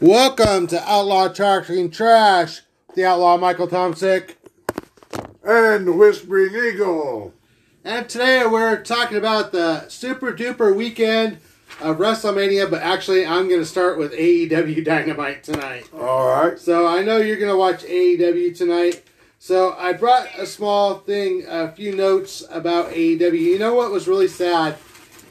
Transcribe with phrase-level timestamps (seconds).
[0.00, 2.62] Welcome to Outlaw Talking Trash,
[2.94, 4.36] the Outlaw Michael Tomsik.
[5.44, 7.34] And Whispering Eagle.
[7.84, 11.36] And today we're talking about the super duper weekend
[11.82, 15.86] of WrestleMania, but actually I'm going to start with AEW Dynamite tonight.
[15.92, 16.58] All right.
[16.58, 19.04] So I know you're going to watch AEW tonight.
[19.38, 23.38] So I brought a small thing, a few notes about AEW.
[23.38, 24.78] You know what was really sad?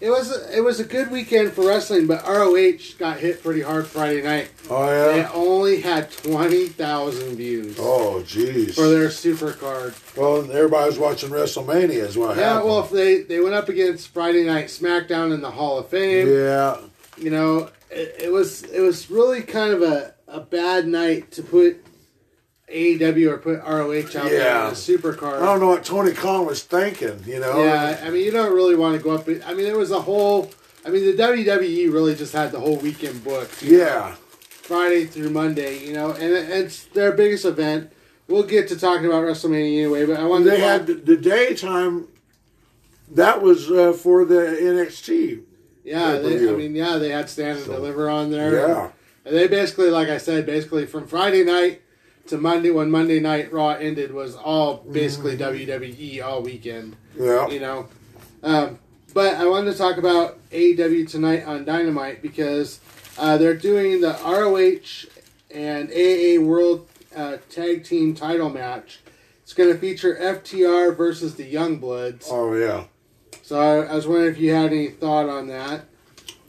[0.01, 3.61] It was a, it was a good weekend for wrestling, but ROH got hit pretty
[3.61, 4.49] hard Friday night.
[4.69, 5.31] Oh, They yeah.
[5.33, 8.75] only had twenty thousand views Oh, jeez.
[8.75, 9.93] for their super card.
[10.15, 12.69] Well, everybody's watching WrestleMania, is what Yeah, happened.
[12.69, 16.27] well, if they they went up against Friday Night SmackDown in the Hall of Fame.
[16.29, 16.77] yeah.
[17.17, 21.43] You know, it, it was it was really kind of a, a bad night to
[21.43, 21.83] put
[22.73, 24.67] AEW or put ROH out there Yeah.
[24.67, 27.63] in a super I don't know what Tony Khan was thinking, you know?
[27.63, 29.27] Yeah, I mean, you don't really want to go up.
[29.27, 30.51] I mean, there was a whole.
[30.85, 33.61] I mean, the WWE really just had the whole weekend booked.
[33.63, 34.15] you know, Yeah.
[34.61, 37.91] Friday through Monday, you know, and it- it's their biggest event.
[38.27, 41.17] We'll get to talking about WrestleMania anyway, but I wanted They to had the, the
[41.17, 42.07] daytime,
[43.11, 45.39] that was uh, for the NXT.
[45.83, 48.67] yeah, they, I mean, yeah, they had Stand and So, Deliver on there.
[48.67, 48.89] Yeah.
[49.25, 51.81] And they basically, like I said, basically from Friday night
[52.29, 56.95] to Monday, when Monday Night Raw ended, was all basically WWE all weekend.
[57.17, 57.47] Yeah.
[57.49, 57.87] You know,
[58.43, 58.79] um,
[59.13, 62.79] but I wanted to talk about AEW tonight on Dynamite because
[63.17, 65.09] uh, they're doing the ROH
[65.51, 68.99] and AA World uh, Tag Team Title match.
[69.43, 72.27] It's going to feature FTR versus the Young Bloods.
[72.29, 72.85] Oh, yeah.
[73.41, 75.85] So I, I was wondering if you had any thought on that.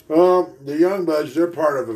[0.06, 1.89] Well, the Young Bloods, they're part of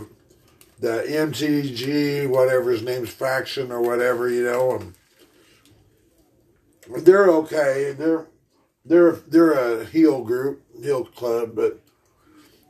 [0.84, 4.72] the, MTG, whatever his name's, faction or whatever, you know.
[4.72, 4.94] And
[7.04, 7.94] they're okay.
[7.96, 8.26] They're
[8.84, 11.80] they're they're a heel group, heel club, but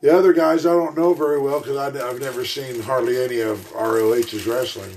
[0.01, 3.73] the other guys I don't know very well because I've never seen hardly any of
[3.73, 4.95] ROH's wrestling.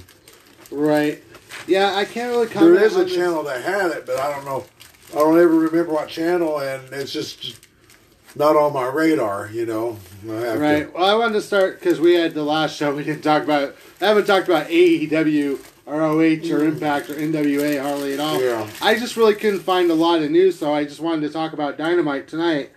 [0.70, 1.24] Right.
[1.66, 2.76] Yeah, I can't really comment.
[2.76, 3.16] There is a this.
[3.16, 4.66] channel that had it, but I don't know.
[5.12, 7.67] I don't ever remember what channel, and it's just
[8.38, 9.50] not on my radar.
[9.52, 10.86] You know, Right.
[10.86, 10.92] to.
[10.94, 12.94] Well, I wanted to start because we had the last show.
[12.96, 13.76] We didn't talk about.
[14.02, 18.42] I haven't talked about AEW, ROH, or Impact, or NWA hardly at all.
[18.42, 18.68] Yeah.
[18.82, 21.54] I just really couldn't find a lot of news, so I just wanted to talk
[21.54, 22.72] about Dynamite tonight.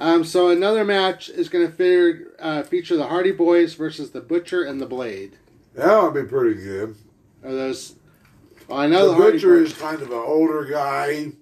[0.00, 4.20] Um, so another match is going to feature, uh, feature the Hardy Boys versus the
[4.20, 5.36] Butcher and the Blade.
[5.74, 6.96] That would be pretty good.
[7.44, 7.94] Are those?
[8.68, 9.72] Well, I know the the, Hardy butcher Boys.
[9.72, 11.32] is kind of an older guy.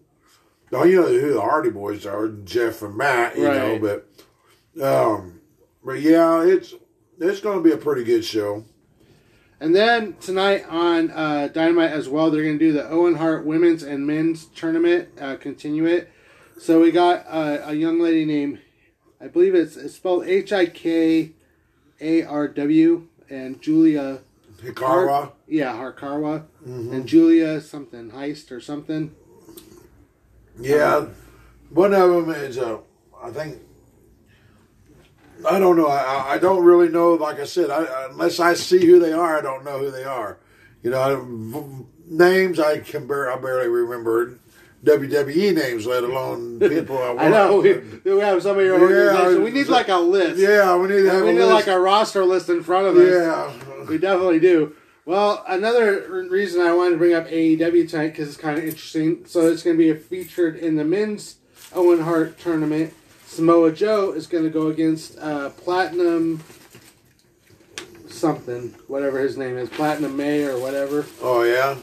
[0.72, 3.36] Oh, you know who the Hardy Boys are, Jeff and Matt.
[3.36, 5.40] You know, but um,
[5.84, 6.74] but yeah, it's
[7.18, 8.64] it's going to be a pretty good show.
[9.62, 13.44] And then tonight on uh, Dynamite as well, they're going to do the Owen Hart
[13.44, 16.10] Women's and Men's Tournament, uh, continue it.
[16.58, 18.60] So we got uh, a young lady named,
[19.20, 21.32] I believe it's, it's spelled H I K
[22.00, 24.20] A R W, and Julia
[24.62, 25.32] Hikawa.
[25.46, 26.92] Yeah, Harkarwa, Mm-hmm.
[26.94, 29.14] and Julia something Heist or something.
[30.58, 31.06] Yeah,
[31.70, 32.78] one of them is uh,
[33.22, 33.58] I think.
[35.48, 35.86] I don't know.
[35.88, 37.14] I, I- don't really know.
[37.14, 40.04] Like I said, I, unless I see who they are, I don't know who they
[40.04, 40.38] are.
[40.82, 44.38] You know, v- names I can bar- I barely remember
[44.84, 47.72] WWE names, let alone people I, I know we,
[48.04, 49.44] we have somebody in our Yeah, organization.
[49.44, 50.38] We need like a list.
[50.40, 51.50] Yeah, we need to have we need list.
[51.52, 53.10] like a roster list in front of us.
[53.10, 54.74] yeah, We definitely do.
[55.10, 59.26] Well, another reason I wanted to bring up AEW tonight because it's kind of interesting.
[59.26, 61.38] So it's going to be featured in the men's
[61.74, 62.94] Owen Hart tournament.
[63.26, 66.44] Samoa Joe is going to go against uh, Platinum
[68.06, 71.04] something, whatever his name is, Platinum Max or whatever.
[71.20, 71.76] oh yeah.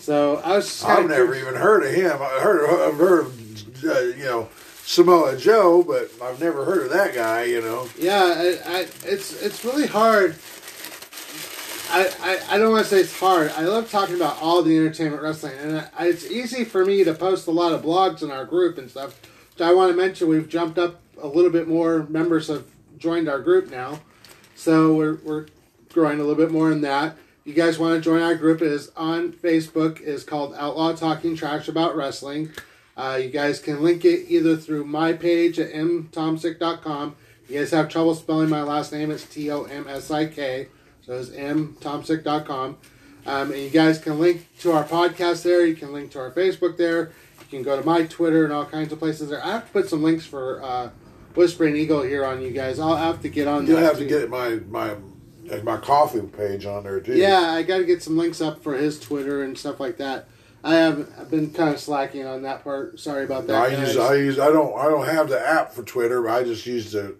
[0.00, 2.20] So I was just I've never even heard of him.
[2.20, 4.48] I heard of, I've heard of uh, you know
[4.82, 7.44] Samoa Joe, but I've never heard of that guy.
[7.44, 7.88] You know.
[7.96, 10.34] Yeah, I, I, it's it's really hard.
[11.92, 13.50] I, I, I don't want to say it's hard.
[13.50, 17.12] I love talking about all the entertainment wrestling, and I, it's easy for me to
[17.12, 19.20] post a lot of blogs in our group and stuff.
[19.58, 22.64] So I want to mention we've jumped up a little bit more members have
[22.96, 24.00] joined our group now,
[24.54, 25.46] so we're we're
[25.92, 27.18] growing a little bit more in that.
[27.44, 28.62] You guys want to join our group?
[28.62, 30.00] It is on Facebook.
[30.00, 32.52] It is called Outlaw Talking Trash About Wrestling.
[32.96, 37.16] Uh, you guys can link it either through my page at mtomsik.com.
[37.50, 40.68] You guys have trouble spelling my last name, it's T O M S I K.
[41.04, 42.78] So it's mtomsik.com.
[43.24, 45.64] Um, and you guys can link to our podcast there.
[45.64, 47.12] You can link to our Facebook there.
[47.40, 49.44] You can go to my Twitter and all kinds of places there.
[49.44, 50.90] I have to put some links for uh,
[51.34, 52.78] Whispering Eagle here on you guys.
[52.78, 53.76] I'll have to get on there.
[53.76, 54.96] You'll have to get my my
[55.62, 57.14] my Ko-fi page on there too.
[57.14, 60.28] Yeah, I got to get some links up for his Twitter and stuff like that.
[60.64, 62.98] I have I've been kind of slacking on that part.
[63.00, 63.60] Sorry about that.
[63.60, 63.88] I guys.
[63.88, 66.22] use I use I don't I don't have the app for Twitter.
[66.22, 67.16] But I just use the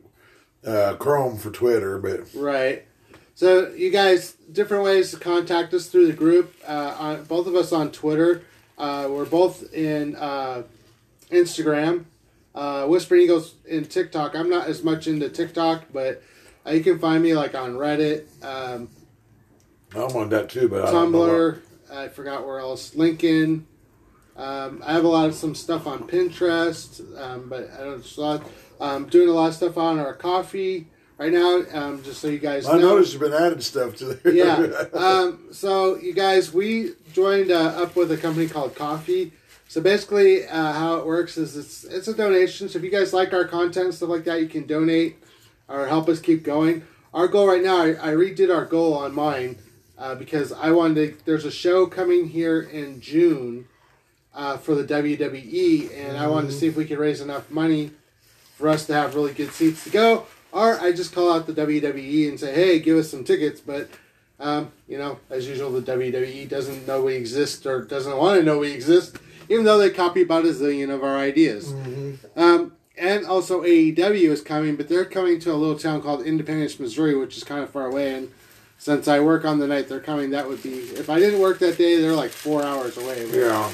[0.65, 1.99] uh, Chrome for Twitter.
[1.99, 2.87] But Right.
[3.35, 6.55] So you guys, different ways to contact us through the group.
[6.67, 8.43] Uh, on, both of us on Twitter.
[8.79, 10.63] Uh, we're both in uh,
[11.31, 12.05] Instagram.
[12.55, 14.35] Uh, Whispering Eagles in TikTok.
[14.35, 16.23] I'm not as much into TikTok, but
[16.67, 18.91] uh, you can find me like on Reddit, um,
[19.95, 21.61] I'm on that too, but I Tumblr.
[21.93, 22.95] I forgot where else.
[22.95, 23.65] LinkedIn.
[24.37, 28.03] Um, I have a lot of some stuff on Pinterest, um, but I don't.
[28.03, 28.19] Just
[28.81, 30.87] um, doing a lot of stuff on our Ko-fi
[31.19, 31.63] right now.
[31.73, 32.67] Um, just so you guys.
[32.67, 32.91] I know.
[32.91, 34.33] noticed you've been adding stuff to there.
[34.33, 34.85] yeah.
[34.95, 39.33] Um, so you guys, we joined uh, up with a company called Ko-fi.
[39.69, 42.69] So basically, uh, how it works is it's it's a donation.
[42.69, 45.17] So if you guys like our content and stuff like that, you can donate
[45.69, 46.85] or help us keep going.
[47.15, 49.57] Our goal right now, I, I redid our goal on mine
[49.99, 51.19] uh, because I wanted.
[51.19, 53.67] To, there's a show coming here in June
[54.35, 57.93] uh, for the WWE, and I wanted to see if we could raise enough money
[58.57, 60.27] for us to have really good seats to go.
[60.53, 63.89] Or I just call out the WWE and say, "Hey, give us some tickets." But
[64.39, 68.45] um, you know, as usual, the WWE doesn't know we exist or doesn't want to
[68.45, 69.17] know we exist,
[69.49, 71.73] even though they copy about a zillion of our ideas.
[72.37, 76.79] Um, and also AEW is coming, but they're coming to a little town called Independence,
[76.79, 78.13] Missouri, which is kind of far away.
[78.15, 78.31] And
[78.79, 81.59] since I work on the night they're coming, that would be if I didn't work
[81.61, 83.27] that day, they're like four hours away.
[83.33, 83.71] yeah.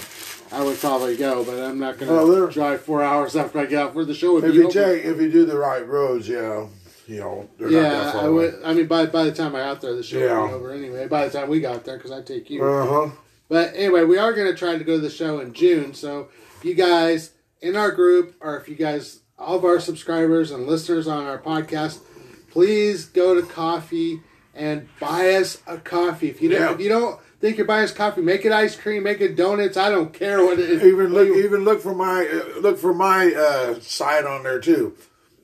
[0.50, 3.66] I would probably go, but I'm not going to they're- drive four hours after I
[3.66, 4.38] get out for the show.
[4.38, 4.72] If be you over.
[4.72, 6.66] take, if you do the right roads, yeah,
[7.06, 8.54] you know, they're not yeah, I would.
[8.64, 11.06] I mean, by by the time I got there, the show would be over anyway.
[11.08, 12.64] By the time we got there, because I take you.
[12.64, 13.10] Uh huh.
[13.48, 15.94] But anyway, we are going to try to go to the show in June.
[15.94, 16.28] So
[16.58, 17.30] if you guys
[17.60, 21.38] in our group, or if you guys, all of our subscribers and listeners on our
[21.38, 22.00] podcast,
[22.50, 24.20] please go to Ko-fi
[24.54, 26.28] and buy us a coffee.
[26.28, 26.72] If you don't, Yeah.
[26.74, 29.76] if you don't think you buy us coffee, make it ice cream, make it donuts.
[29.76, 30.82] I don't care what it is.
[30.82, 34.96] Even look, even look for my uh, look for my uh, site on there too.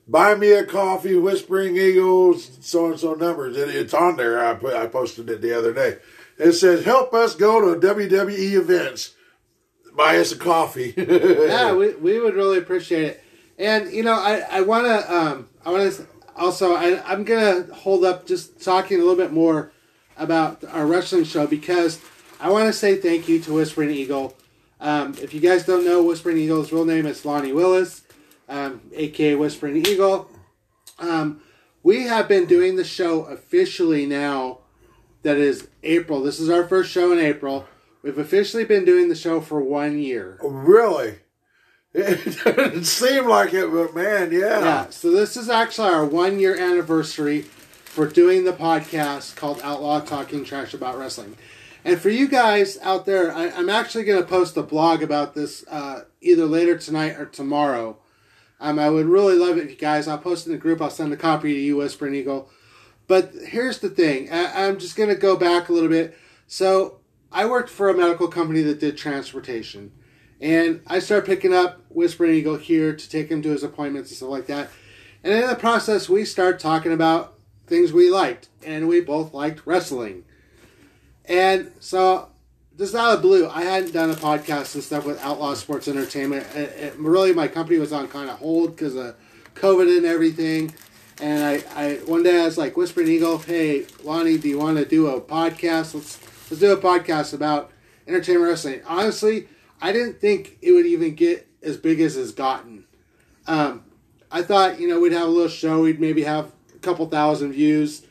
[0.07, 3.57] Buy me a coffee, Whispering Eagles, so and so numbers.
[3.57, 4.45] It, it's on there.
[4.45, 5.97] I put I posted it the other day.
[6.37, 9.15] It says, "Help us go to WWE events.
[9.95, 13.23] Buy us a coffee." yeah, we, we would really appreciate it.
[13.57, 17.73] And you know, I I want to um I want to also I I'm gonna
[17.73, 19.71] hold up just talking a little bit more
[20.17, 22.01] about our wrestling show because
[22.39, 24.35] I want to say thank you to Whispering Eagle.
[24.79, 28.01] Um, if you guys don't know, Whispering Eagle's real name is Lonnie Willis,
[28.49, 30.29] um, aka Whispering Eagle.
[30.99, 31.41] Um,
[31.83, 34.59] we have been doing the show officially now.
[35.23, 36.21] That is April.
[36.21, 37.65] This is our first show in April.
[38.03, 40.37] We've officially been doing the show for one year.
[40.43, 41.15] really,
[41.93, 44.59] it didn't seem like it, but man, yeah.
[44.59, 47.45] Yeah, so this is actually our one year anniversary
[47.95, 51.37] for doing the podcast called Outlaw Talking Trash About Wrestling.
[51.85, 55.33] And for you guys out there, I, I'm actually going to post a blog about
[55.33, 57.97] this uh, either later tonight or tomorrow.
[58.59, 60.89] Um, I would really love it if you guys, I'll post in the group, I'll
[60.89, 62.49] send a copy to you, Whispering Eagle.
[63.07, 66.17] But here's the thing I, I'm just going to go back a little bit.
[66.47, 66.99] So
[67.31, 69.93] I worked for a medical company that did transportation.
[70.41, 74.17] And I started picking up Whispering Eagle here to take him to his appointments and
[74.17, 74.69] stuff like that.
[75.23, 77.34] And in the process, we started talking about
[77.67, 78.49] things we liked.
[78.65, 80.23] And we both liked wrestling.
[81.25, 82.29] And so,
[82.77, 86.45] just out of blue, I hadn't done a podcast and stuff with Outlaw Sports Entertainment.
[86.55, 89.15] It, it- really, my company was on kind of hold because of
[89.55, 90.73] COVID and everything.
[91.21, 94.77] And I, I one day I was like, Whispering Eagle, hey, Lonnie, do you want
[94.77, 95.93] to do a podcast?
[95.93, 96.19] Let's
[96.51, 97.71] let's do a podcast about
[98.05, 98.81] entertainment wrestling.
[98.85, 99.47] Honestly,
[99.81, 102.83] I didn't think it would even get as big as it's gotten.
[103.47, 103.85] Um,
[104.29, 105.81] I thought, you know, we'd have a little show.
[105.83, 106.51] We'd maybe have
[106.85, 108.03] couple thousand views,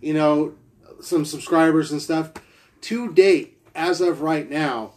[0.00, 0.54] you know,
[1.02, 2.32] some subscribers and stuff.
[2.82, 4.92] To date, as of right now,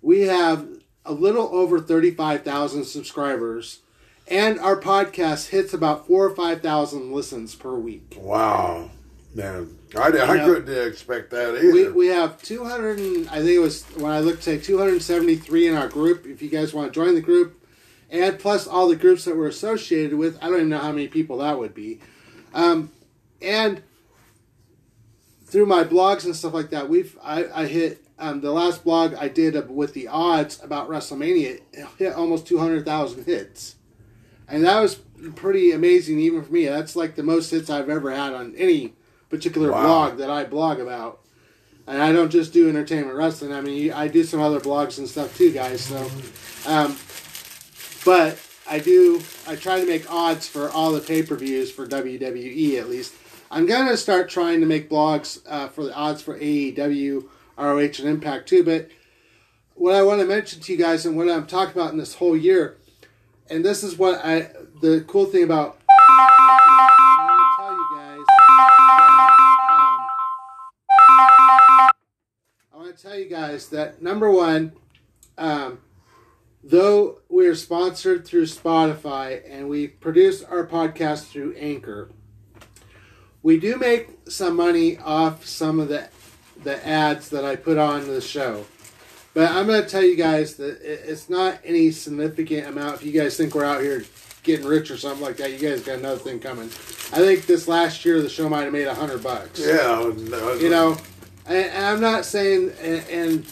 [0.00, 0.66] we have
[1.04, 3.80] a little over 35,000 subscribers,
[4.28, 8.16] and our podcast hits about four or 5,000 listens per week.
[8.18, 8.90] Wow,
[9.34, 11.72] man, I, I know, couldn't expect that either.
[11.72, 15.76] We, we have 200, and, I think it was, when I looked, say 273 in
[15.76, 16.26] our group.
[16.26, 17.62] If you guys want to join the group,
[18.10, 21.08] and plus all the groups that we're associated with, I don't even know how many
[21.08, 22.00] people that would be.
[22.56, 22.90] Um,
[23.42, 23.82] and
[25.44, 29.14] through my blogs and stuff like that, we've I, I hit um, the last blog
[29.14, 33.76] I did with the odds about WrestleMania it hit almost two hundred thousand hits,
[34.48, 34.96] and that was
[35.34, 36.64] pretty amazing even for me.
[36.66, 38.94] That's like the most hits I've ever had on any
[39.28, 39.82] particular Wow.
[39.82, 41.20] blog that I blog about.
[41.88, 43.52] And I don't just do entertainment wrestling.
[43.52, 45.82] I mean, I do some other blogs and stuff too, guys.
[45.82, 45.98] So,
[46.66, 46.96] um,
[48.04, 51.86] but I do, I try to make odds for all the pay per views for
[51.86, 53.14] WWE at least.
[53.50, 57.78] I'm going to start trying to make blogs uh, for the odds for AEW, ROH,
[57.78, 58.64] and Impact too.
[58.64, 58.88] But
[59.74, 62.16] what I want to mention to you guys and what I'm talking about in this
[62.16, 62.76] whole year,
[63.48, 65.78] and this is what I, the cool thing about.
[72.72, 74.72] I want to um, tell you guys that number one,
[75.38, 75.78] um,
[76.68, 82.10] though we're sponsored through Spotify and we produce our podcast through Anchor,
[83.42, 86.08] we do make some money off some of the
[86.64, 88.64] the ads that I put on the show.
[89.34, 92.96] But I'm going to tell you guys that it's not any significant amount.
[92.96, 94.04] If you guys think we're out here
[94.42, 96.64] getting rich or something like that, you guys got another thing coming.
[96.64, 99.60] I think this last year the show might have made a hundred bucks.
[99.60, 100.10] Yeah,
[100.54, 100.96] you know,
[101.44, 103.46] and, I'm not saying, and, and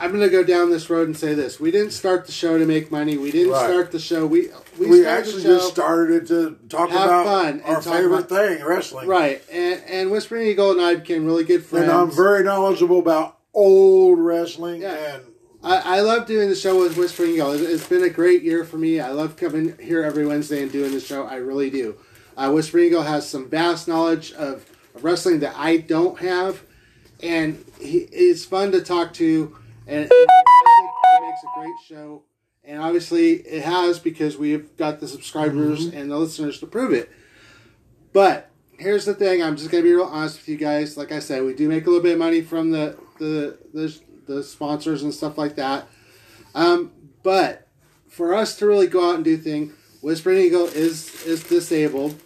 [0.00, 2.58] I'm going to go down this road and say this: we didn't start the show
[2.58, 3.18] to make money.
[3.18, 3.66] We didn't right.
[3.66, 4.26] start the show.
[4.26, 9.06] We we, we actually just started to talk about fun our favorite about, thing, wrestling.
[9.06, 11.84] Right, and and Whispering Eagle and I became really good friends.
[11.84, 15.14] And I'm very knowledgeable about old wrestling yeah.
[15.14, 15.24] and
[15.62, 17.52] I, I love doing the show with Whispering Eagle.
[17.52, 19.00] It's been a great year for me.
[19.00, 21.26] I love coming here every Wednesday and doing the show.
[21.26, 21.96] I really do.
[22.36, 24.64] Uh, Whispering Eagle has some vast knowledge of,
[24.94, 26.62] of wrestling that I don't have,
[27.22, 29.56] and he, it's fun to talk to,
[29.90, 32.22] and, and I think it makes a great show.
[32.62, 35.96] And obviously, it has because we've got the subscribers mm-hmm.
[35.96, 37.10] and the listeners to prove it.
[38.12, 40.96] But here's the thing: I'm just going to be real honest with you guys.
[40.96, 43.98] Like I said, we do make a little bit of money from the the the,
[44.26, 45.88] the sponsors and stuff like that.
[46.54, 46.92] Um,
[47.22, 47.66] but
[48.08, 52.20] for us to really go out and do things, Whispering Eagle is is disabled,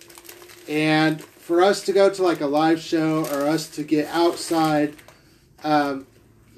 [0.68, 4.97] and for us to go to like a live show or us to get outside,
[5.62, 6.06] um,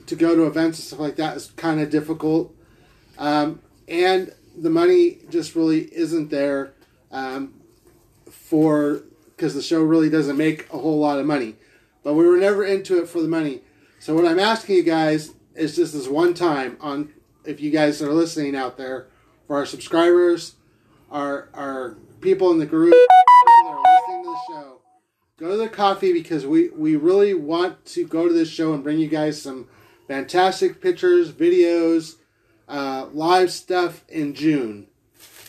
[0.07, 2.55] to go to events and stuff like that is kind of difficult,
[3.19, 6.73] um, and the money just really isn't there
[7.11, 7.55] um,
[8.31, 9.03] for
[9.37, 11.57] because the show really doesn't make a whole lot of money.
[12.03, 13.61] But we were never into it for the money.
[13.99, 17.13] So what I'm asking you guys is just this one time on
[17.45, 19.07] if you guys are listening out there
[19.47, 20.55] for our subscribers,
[21.11, 24.81] our our people in the group, that are listening to the show,
[25.39, 28.83] go to the Ko-fi because we we really want to go to this show and
[28.83, 29.69] bring you guys some
[30.07, 32.17] fantastic pictures, videos,
[32.69, 34.87] uh, live stuff in June.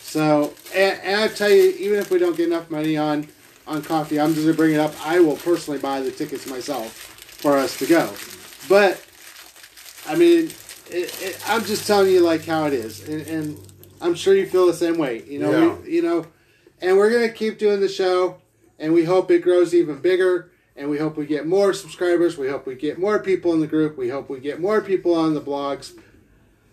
[0.00, 3.28] So, and, and I tell you, even if we don't get enough money on
[3.66, 4.94] on Ko-fi, I'm just gonna bring it up.
[5.06, 8.10] I will personally buy the tickets myself for us to go.
[8.68, 9.04] But
[10.06, 10.46] I mean,
[10.90, 14.46] it, it, I'm just telling you like how it is, and, and, I'm sure you
[14.46, 15.24] feel the same way.
[15.24, 15.74] You know, yeah.
[15.74, 16.24] we, you know,
[16.80, 18.40] and we're gonna keep doing the show,
[18.78, 20.47] and we hope it grows even bigger.
[20.78, 22.38] And we hope we get more subscribers.
[22.38, 23.98] We hope we get more people in the group.
[23.98, 25.92] We hope we get more people on the blogs.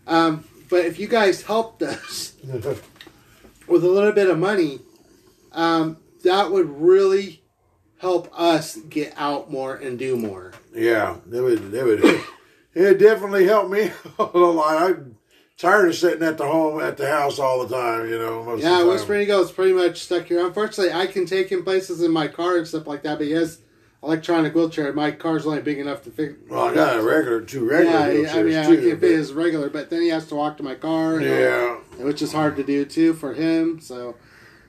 [0.05, 4.79] Um, but if you guys helped us with a little bit of money,
[5.51, 7.41] um, that would really
[7.97, 10.53] help us get out more and do more.
[10.73, 11.73] Yeah, it would.
[11.73, 12.21] It would.
[12.75, 14.83] it definitely helped me a lot.
[14.83, 15.17] I'm
[15.57, 18.07] tired of sitting at the home at the house all the time.
[18.07, 18.55] You know.
[18.57, 20.45] yeah, Whispering Eagle's pretty much stuck here.
[20.45, 23.33] Unfortunately, I can take him places in my car and stuff like that, but he
[23.33, 23.61] has
[24.05, 24.93] electronic wheelchair.
[24.93, 26.37] My car's only big enough to fit.
[26.47, 29.33] Well, I got a regular, two regular yeah, I mean, too, I can fit his
[29.33, 31.19] regular, but then he has to walk to my car.
[31.19, 33.79] yeah, which is hard to do too for him.
[33.79, 34.15] So,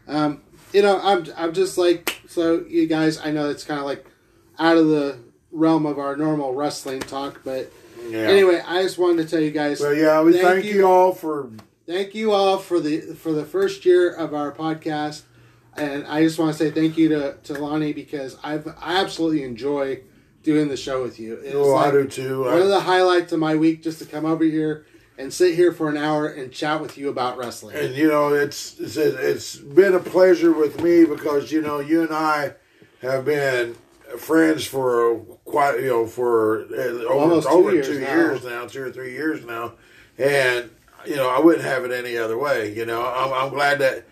[0.09, 2.65] um, you know, I'm I'm just like so.
[2.69, 4.07] You guys, I know it's kind of like
[4.59, 5.19] out of the
[5.53, 7.71] realm of our normal wrestling talk, but
[8.09, 8.21] yeah.
[8.21, 9.81] anyway, I just wanted to tell you guys.
[9.81, 11.51] Well, yeah, we thank, thank you, you all for
[11.87, 15.23] thank you all for the for the first year of our podcast,
[15.79, 19.43] and I just want to say thank you to to Lonnie because I've I absolutely
[19.43, 20.01] enjoy
[20.43, 21.41] doing the show with you.
[21.55, 22.45] oh, like I do too.
[22.45, 22.57] One I...
[22.59, 24.87] of the highlights of my week just to come over here
[25.19, 27.77] and sit here for an hour and chat with you about wrestling.
[27.77, 32.03] And you know, it's it's, it's been a pleasure with me because you know you
[32.03, 32.55] and I
[33.03, 33.77] have been
[34.19, 38.15] friends for quite you know for uh, over two over years two now.
[38.15, 39.75] years now, two or three years now,
[40.19, 40.71] and
[41.07, 42.75] you know I wouldn't have it any other way.
[42.75, 44.05] You know I'm, I'm glad that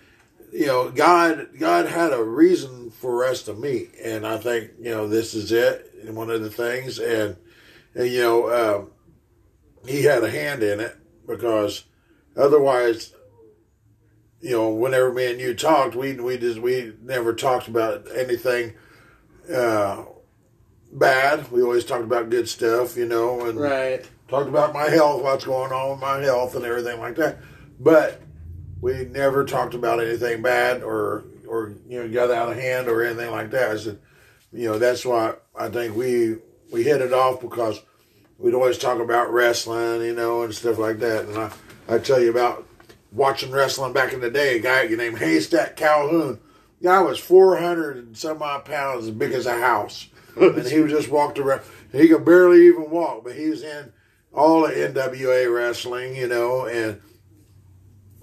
[0.55, 4.91] you know God God had a reason for us to meet, and I think you
[4.91, 5.93] know this is it.
[6.03, 7.37] And one of the things, and,
[7.95, 8.91] and you know um,
[9.87, 10.97] he had a hand in it
[11.27, 11.85] because
[12.37, 13.15] otherwise
[14.45, 18.75] you know, whenever me and you talked, we we just we never talked about anything
[19.53, 20.05] uh,
[20.93, 21.51] bad.
[21.51, 24.07] We always talked about good stuff, you know, and right.
[24.29, 27.39] talked about my health, what's going on with my health, and everything like that.
[27.81, 28.21] But
[28.85, 33.03] we never talked about anything bad or or you know got out of hand or
[33.03, 33.71] anything like that.
[33.71, 33.99] I said,
[34.53, 36.37] you know, that's why I think we
[36.71, 37.81] we hit it off because
[38.38, 41.25] we'd always talk about wrestling, you know, and stuff like that.
[41.25, 41.50] And I
[41.88, 42.67] I tell you about
[43.11, 44.59] watching wrestling back in the day.
[44.59, 46.38] A guy named Haystack Calhoun
[46.83, 50.09] guy was 400 and some odd pounds, as big as a house.
[50.37, 51.62] and he just walked around.
[51.91, 53.95] He could barely even walk, but he was in
[54.35, 57.00] all the NWA wrestling, you know, and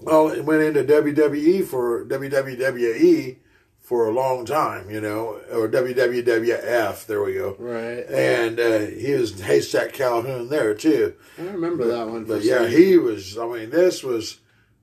[0.02, 3.38] well, it went into WWE for WWE
[3.80, 7.06] for a long time, you know, or WWF.
[7.06, 7.56] There we go.
[7.60, 8.06] Right.
[8.10, 11.16] And uh, he was Haystack Calhoun there too.
[11.38, 12.26] I remember that one.
[12.26, 13.38] But yeah, he was.
[13.38, 14.38] I mean, this was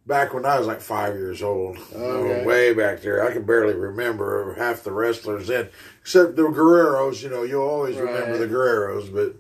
[0.06, 1.78] back when I was like five years old.
[1.92, 2.44] You know, Okay.
[2.46, 3.26] way back there.
[3.26, 5.68] I can barely remember half the wrestlers in,
[6.00, 7.22] except the Guerreros.
[7.22, 9.34] You know, you'll always remember the Guerreros, but.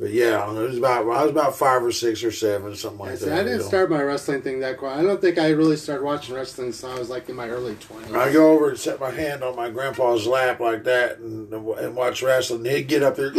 [0.00, 3.10] But yeah, it was about I was about five or six or seven, something like
[3.10, 3.40] I, see, that.
[3.40, 3.66] I didn't know.
[3.66, 4.92] start my wrestling thing that quick.
[4.92, 7.74] I don't think I really started watching wrestling until I was like in my early
[7.74, 8.14] twenties.
[8.14, 11.94] I go over and set my hand on my grandpa's lap like that and, and
[11.94, 12.64] watch wrestling.
[12.64, 13.30] He'd get up there,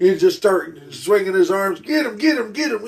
[0.00, 2.80] he'd just start swinging his arms, get him, get him, get him.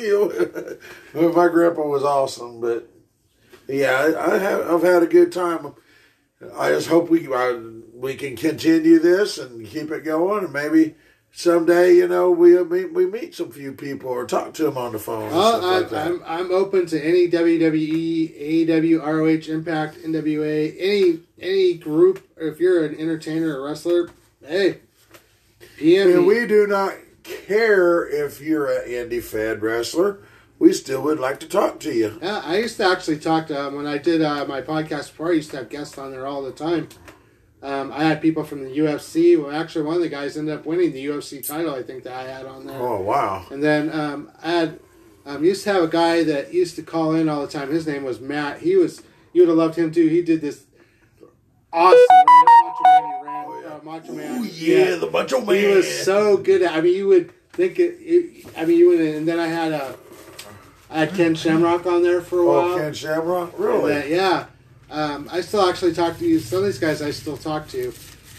[1.15, 2.89] You know, my grandpa was awesome, but
[3.69, 5.75] yeah, I, I have I've had a good time.
[6.57, 7.57] I just hope we I,
[7.95, 10.97] we can continue this and keep it going, and maybe
[11.33, 14.93] someday you know we meet we meet some few people or talk to them on
[14.93, 15.25] the phone.
[15.25, 16.07] And Well, stuff I, like that.
[16.07, 22.27] I'm I'm open to any WWE, AEW, ROH, Impact, NWA, any any group.
[22.37, 24.11] If you're an entertainer or wrestler,
[24.47, 24.79] hey,
[25.79, 30.19] PM And we do not care if you're an indie fed wrestler.
[30.59, 32.21] We still would like to talk to you.
[32.23, 35.31] Yeah, I used to actually talk to um, when I did uh, my podcast before.
[35.31, 36.89] I used to have guests on there all the time.
[37.63, 39.41] Um, I had people from the UFC.
[39.41, 41.75] Well, actually, one of the guys ended up winning the UFC title.
[41.75, 42.81] I think that I had on there.
[42.81, 43.47] Oh wow!
[43.51, 44.81] And then um, I had
[45.25, 47.71] um, used to have a guy that used to call in all the time.
[47.71, 48.61] His name was Matt.
[48.61, 49.03] He was
[49.33, 50.09] you would have loved him too.
[50.09, 50.65] He did this
[51.73, 51.99] awesome
[52.65, 53.25] Macho Man.
[53.25, 54.39] Ran, uh, Macho Man.
[54.41, 55.57] Oh yeah, the Macho Man.
[55.57, 56.73] He was so good at.
[56.73, 57.97] I mean, you would think it.
[58.01, 59.01] it I mean, you would.
[59.01, 59.95] And then I had a.
[60.91, 62.73] I had Ken Shamrock on there for a while.
[62.73, 63.95] Oh, Ken Shamrock, really?
[63.95, 64.47] then- yeah.
[64.93, 66.39] Um, I still actually talk to you.
[66.39, 67.93] Some of these guys I still talk to,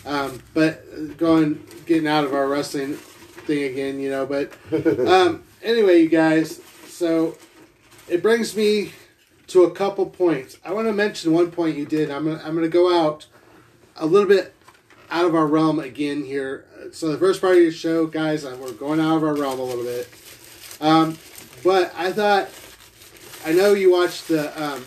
[0.05, 4.27] um, but going getting out of our wrestling thing again, you know.
[4.27, 4.53] But
[5.07, 6.61] um, anyway, you guys.
[6.87, 7.37] So
[8.07, 8.91] it brings me
[9.47, 10.57] to a couple points.
[10.63, 12.11] I want to mention one point you did.
[12.11, 13.25] I'm gonna, I'm going to go out
[13.95, 14.53] a little bit
[15.09, 16.65] out of our realm again here.
[16.91, 19.59] So the first part of your show, guys, uh, we're going out of our realm
[19.59, 20.07] a little bit.
[20.79, 21.17] Um,
[21.63, 22.49] but I thought,
[23.45, 24.85] I know you watched the um,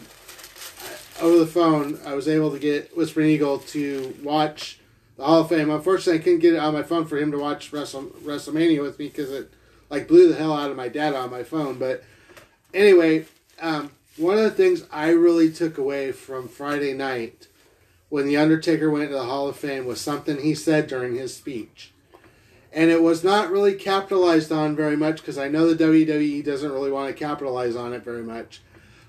[1.20, 1.98] over the phone.
[2.04, 4.78] I was able to get Whispering Eagle to watch
[5.16, 5.70] the Hall of Fame.
[5.70, 8.98] Unfortunately, I couldn't get it on my phone for him to watch Wrestle, WrestleMania with
[8.98, 9.52] me because it
[9.90, 11.78] like blew the hell out of my data on my phone.
[11.78, 12.04] But
[12.74, 13.26] anyway,
[13.60, 17.48] um, one of the things I really took away from Friday night
[18.08, 21.34] when the Undertaker went to the Hall of Fame was something he said during his
[21.34, 21.92] speech.
[22.72, 26.70] And it was not really capitalized on very much because I know the WWE doesn't
[26.70, 28.60] really want to capitalize on it very much.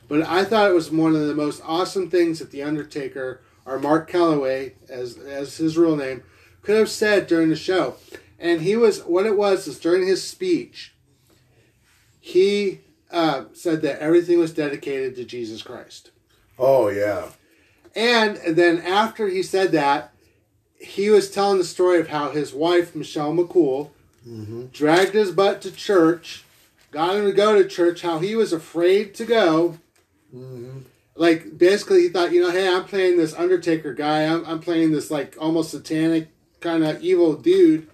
[0.07, 3.79] But I thought it was one of the most awesome things that the Undertaker or
[3.79, 6.23] Mark Calaway, as as his real name,
[6.61, 7.95] could have said during the show.
[8.39, 10.93] And he was what it was is during his speech,
[12.19, 16.11] he uh, said that everything was dedicated to Jesus Christ.
[16.57, 17.29] Oh yeah.
[17.95, 20.13] And then after he said that,
[20.79, 23.89] he was telling the story of how his wife, Michelle McCool,
[24.71, 26.43] dragged his butt to church,
[26.91, 29.79] got him to go to church, how he was afraid to go.
[30.33, 30.79] Mm-hmm.
[31.15, 34.23] Like, basically, he thought, you know, hey, I'm playing this Undertaker guy.
[34.25, 37.87] I'm, I'm playing this, like, almost satanic kind of evil dude.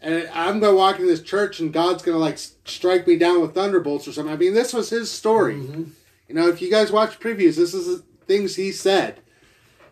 [0.00, 3.16] And I'm going to walk in this church and God's going to, like, strike me
[3.16, 4.32] down with thunderbolts or something.
[4.32, 5.56] I mean, this was his story.
[5.56, 5.84] Mm-hmm.
[6.28, 9.20] You know, if you guys watch previews, this is the things he said.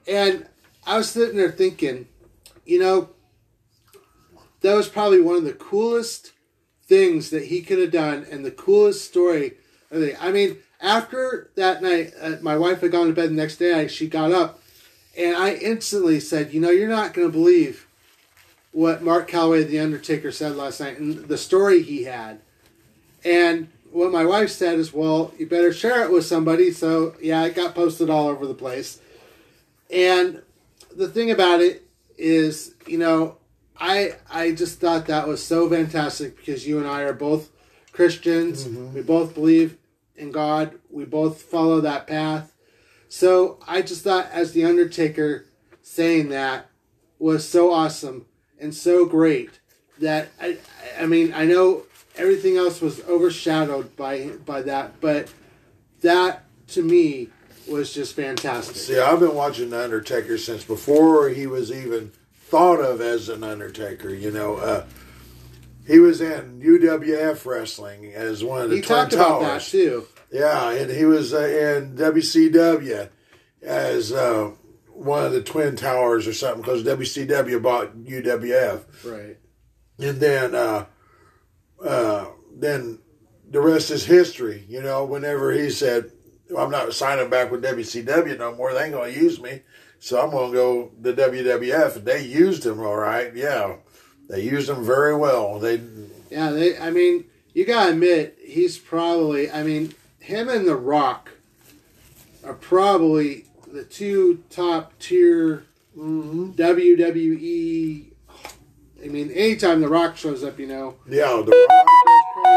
[0.07, 0.47] And
[0.87, 2.09] I was sitting there thinking,
[2.65, 3.11] you know,
[4.61, 6.33] that was probably one of the coolest
[6.85, 9.55] things that he could have done and the coolest story.
[9.93, 13.73] I mean, after that night, uh, my wife had gone to bed the next day.
[13.73, 14.61] I, she got up
[15.17, 17.89] and I instantly said, you know, you're not going to believe
[18.73, 22.41] what Mark Calaway, the Undertaker, said last night and the story he had.
[23.25, 26.71] And what my wife said is, well, you better share it with somebody.
[26.71, 29.01] So, yeah, it got posted all over the place.
[29.91, 30.43] And
[30.95, 33.39] the thing about it is, you know,
[33.79, 37.51] I I just thought that was so fantastic because you and I are both
[37.93, 38.67] Christians.
[38.67, 39.79] We both believe
[40.17, 40.79] in God.
[40.91, 42.55] We both follow that path.
[43.09, 45.47] So I just thought, as the Undertaker
[45.83, 46.71] saying that
[47.19, 48.27] was so awesome
[48.59, 49.61] and so great
[49.99, 50.59] that I
[50.99, 51.83] I mean I know
[52.17, 55.33] everything else was overshadowed by by that, but
[56.01, 57.29] that to me
[57.69, 58.77] was just fantastic.
[58.77, 63.45] See, I've been watching the Undertaker since before he was even thought of as an
[63.45, 64.11] Undertaker.
[64.11, 64.85] You know, uh,
[65.87, 69.71] he was in UWF wrestling as one of the he Twin talked about that Towers.
[69.71, 70.07] too.
[70.31, 73.09] Yeah, and he was uh, in WCW
[73.63, 74.51] as uh,
[74.89, 78.83] one of the Twin Towers or something because WCW bought UWF.
[79.05, 79.37] Right.
[79.99, 80.87] and then uh,
[81.85, 82.99] uh, then
[83.49, 84.65] the rest is history.
[84.69, 86.11] You know, whenever he said
[86.57, 88.73] I'm not signing back with WCW no more.
[88.73, 89.63] They ain't gonna use me,
[89.99, 92.05] so I'm gonna go to WWF.
[92.05, 93.35] They used him all right.
[93.35, 93.77] Yeah,
[94.29, 95.59] they used him very well.
[95.59, 95.81] They
[96.31, 96.77] Yeah, they.
[96.79, 99.51] I mean, you gotta admit he's probably.
[99.51, 101.31] I mean, him and The Rock
[102.45, 105.65] are probably the two top tier
[105.97, 108.11] WWE.
[109.03, 111.87] I mean, anytime The Rock shows up, you know, yeah the Rock,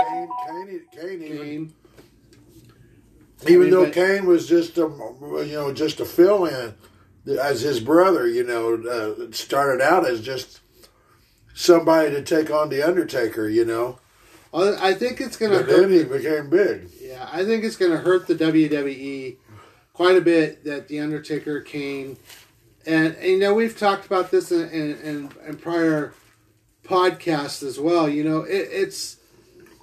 [0.08, 1.74] Kane, Kane, Kane, even, Kane.
[3.44, 6.74] even mean, though but- Kane was just a you know just a fill in
[7.42, 10.62] as his brother, you know, uh, started out as just
[11.58, 13.98] somebody to take on the Undertaker, you know.
[14.52, 15.82] Well, I think it's gonna But hurt.
[15.82, 16.90] then he became big.
[17.02, 19.36] Yeah, I think it's going to hurt the WWE
[19.94, 22.18] quite a bit that the Undertaker, came,
[22.86, 26.14] and, and you know we've talked about this in, in, in, in prior
[26.86, 28.08] podcasts as well.
[28.08, 29.18] You know, it, it's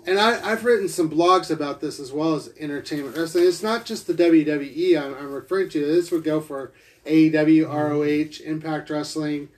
[0.06, 3.46] and I, I've written some blogs about this as well as entertainment wrestling.
[3.46, 5.84] It's not just the WWE I'm, I'm referring to.
[5.84, 6.72] This would go for
[7.06, 9.48] AEW, ROH, Impact Wrestling,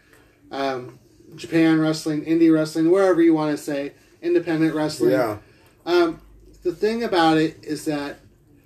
[0.50, 0.98] um,
[1.37, 5.12] Japan Wrestling, Indie Wrestling, wherever you want to say, independent wrestling.
[5.12, 5.38] Yeah.
[5.85, 6.20] Um,
[6.62, 8.18] the thing about it is that,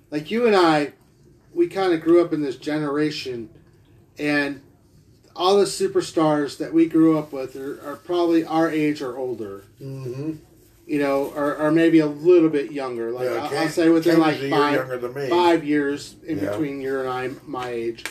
[0.09, 0.93] like you and I,
[1.53, 3.49] we kind of grew up in this generation,
[4.17, 4.61] and
[5.35, 9.63] all the superstars that we grew up with are, are probably our age or older.
[9.81, 10.33] Mm-hmm.
[10.87, 13.11] You know, or, or maybe a little bit younger.
[13.11, 15.29] Like Yeah, I'll, I'll say within like year five, younger than me.
[15.29, 16.49] five years in Yeah.
[16.49, 18.03] between you and I, my age.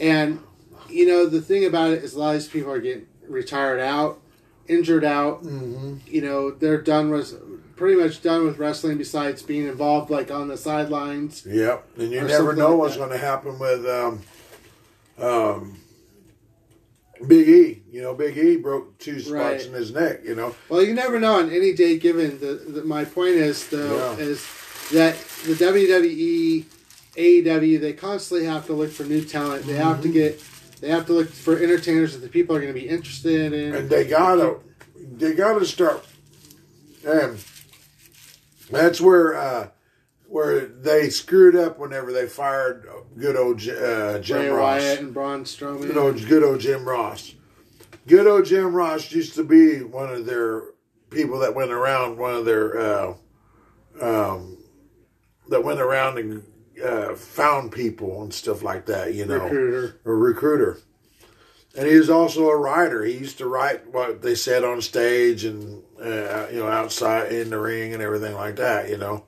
[0.00, 0.40] And
[0.88, 3.80] you know, the thing about it is a lot of these people are getting retired
[3.80, 4.20] out,
[4.66, 5.96] injured out Mm-hmm.
[6.06, 7.32] you know they're done with
[7.76, 11.86] pretty much done with wrestling besides being involved like on the sidelines Yep.
[11.98, 14.20] And you never know like what's going to happen with um,
[15.18, 15.78] um,
[17.26, 17.82] Big E.
[17.90, 19.66] You know, Big E broke two spots Right.
[19.66, 20.20] in his neck.
[20.24, 20.54] You know.
[20.68, 24.24] well you never know on any day given the, the my point is though Yeah.
[24.24, 24.46] is
[24.92, 26.64] that the WWE
[27.16, 30.02] AEW they constantly have to look for new talent they have Mm-hmm.
[30.02, 30.42] to get
[30.80, 33.74] they have to look for entertainers that the people are going to be interested in
[33.74, 34.58] and they gotta
[35.16, 36.06] they gotta start
[37.06, 37.42] and
[38.70, 39.68] that's where uh
[40.28, 42.86] where they screwed up whenever they fired
[43.16, 44.80] good old J- uh, Jim Bray Ross.
[44.82, 47.34] Wyatt and Braun Strowman Good old, good old Jim Ross.
[48.06, 50.64] Good old Jim Ross used to be one of their
[51.10, 53.14] people that went around, one of their uh,
[54.00, 54.58] um,
[55.48, 56.42] that went around and
[56.82, 59.14] uh, found people and stuff like that.
[59.14, 60.78] You know, recruiter a recruiter.
[61.76, 63.04] And he was also a writer.
[63.04, 67.50] He used to write what they said on stage and uh, you know outside in
[67.50, 68.88] the ring and everything like that.
[68.88, 69.24] You know,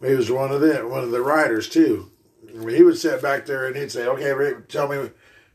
[0.00, 2.10] he was one of them, one of the writers too.
[2.48, 5.10] I mean, he would sit back there and he'd say, "Okay, Ray, tell me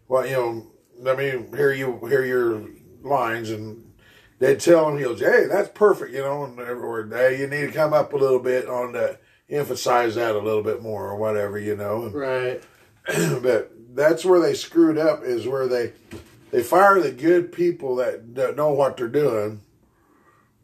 [0.08, 0.71] what you know.
[0.97, 2.67] Let me hear you hear your
[3.01, 3.93] lines." And
[4.39, 7.67] they'd tell him, "He'll say, hey, that's perfect," you know, and or hey, you need
[7.67, 11.15] to come up a little bit on the emphasize that a little bit more or
[11.15, 12.05] whatever, you know.
[12.05, 12.63] And, right
[13.41, 15.93] but that's where they screwed up is where they
[16.51, 19.62] they fire the good people that, that know what they're doing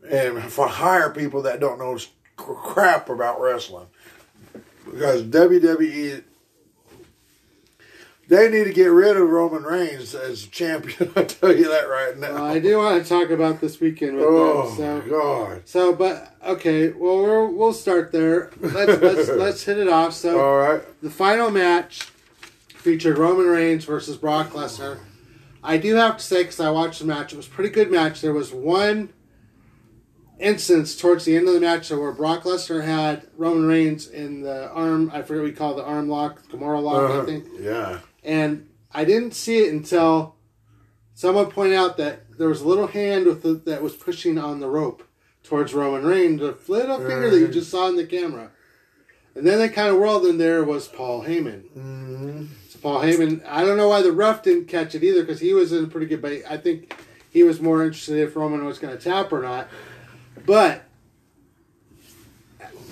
[0.10, 1.98] and hire people that don't know
[2.38, 3.88] crap about wrestling
[4.86, 6.24] because WWE
[8.28, 11.12] they need to get rid of Roman Reigns as champion.
[11.16, 12.34] I tell you that right now.
[12.36, 15.62] well, I do want to talk about this weekend with oh them so God!
[15.66, 18.52] So, but okay, well, we're, we'll start there.
[18.60, 20.14] Let's let's let's hit it off.
[20.14, 22.02] So, All right, the final match
[22.76, 25.00] featured Roman Reigns versus Brock Lesnar.
[25.64, 27.90] I do have to say, because I watched the match, it was a pretty good
[27.90, 28.22] match.
[28.22, 29.10] There was one
[30.40, 34.70] instance towards the end of the match where Brock Lesnar had Roman Reigns in the
[34.72, 35.10] arm.
[35.14, 37.26] I forget what we call it, the arm lock, Kimura lock, I Uh-huh.
[37.26, 37.46] think.
[37.60, 40.36] yeah, And I didn't see it until
[41.14, 44.60] someone pointed out that there was a little hand with the, that was pushing on
[44.60, 45.08] the rope
[45.44, 48.52] towards Roman Reigns, the little finger that you just saw in the camera.
[49.36, 51.64] And then they kind of whirled, and there was Paul Heyman.
[51.78, 55.42] mm So Paul Heyman, I don't know why the ref didn't catch it either because
[55.42, 56.44] he was in a pretty good bait.
[56.50, 56.96] I think
[57.30, 59.68] he was more interested if Roman was going to tap or not.
[60.46, 60.86] But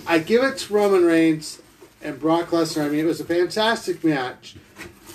[0.05, 1.61] I give it to Roman Reigns
[2.01, 2.85] and Brock Lesnar.
[2.85, 4.57] I mean, it was a fantastic match.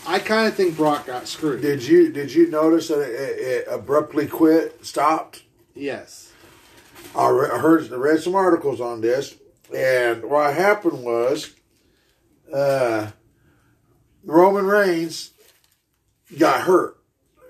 [0.09, 1.61] I kind of think Brock got screwed.
[1.61, 5.43] Did you did you notice that it, it abruptly quit, stopped?
[5.75, 6.33] Yes.
[7.15, 9.35] I re- I heard, I read some articles on this,
[9.75, 11.53] and what happened was,
[12.53, 13.11] uh,
[14.25, 15.31] Roman Reigns
[16.39, 16.97] got hurt,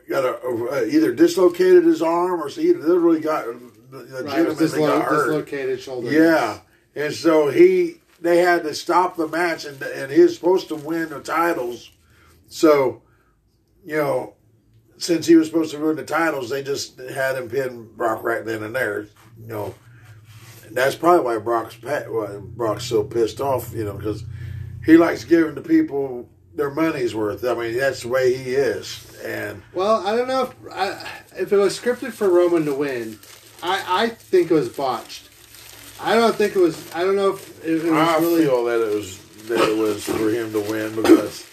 [0.08, 3.56] got a, uh, either dislocated his arm or he literally got Right,
[3.90, 5.26] legitimately dislo- got hurt.
[5.26, 6.10] dislocated shoulder.
[6.10, 6.58] Yeah,
[6.96, 10.74] and so he they had to stop the match, and and he was supposed to
[10.74, 11.90] win the titles.
[12.48, 13.02] So,
[13.84, 14.34] you know,
[14.96, 18.44] since he was supposed to win the titles, they just had him pin Brock right
[18.44, 19.02] then and there.
[19.40, 19.74] You know,
[20.66, 23.72] and that's probably why Brock's why Brock's so pissed off.
[23.72, 24.24] You know, because
[24.84, 27.44] he likes giving the people their money's worth.
[27.44, 29.04] I mean, that's the way he is.
[29.24, 31.08] And Well, I don't know if I,
[31.38, 33.18] if it was scripted for Roman to win.
[33.62, 35.28] I, I think it was botched.
[36.00, 36.92] I don't think it was.
[36.94, 38.44] I don't know if it, it was I really.
[38.44, 41.44] feel that it was that it was for him to win because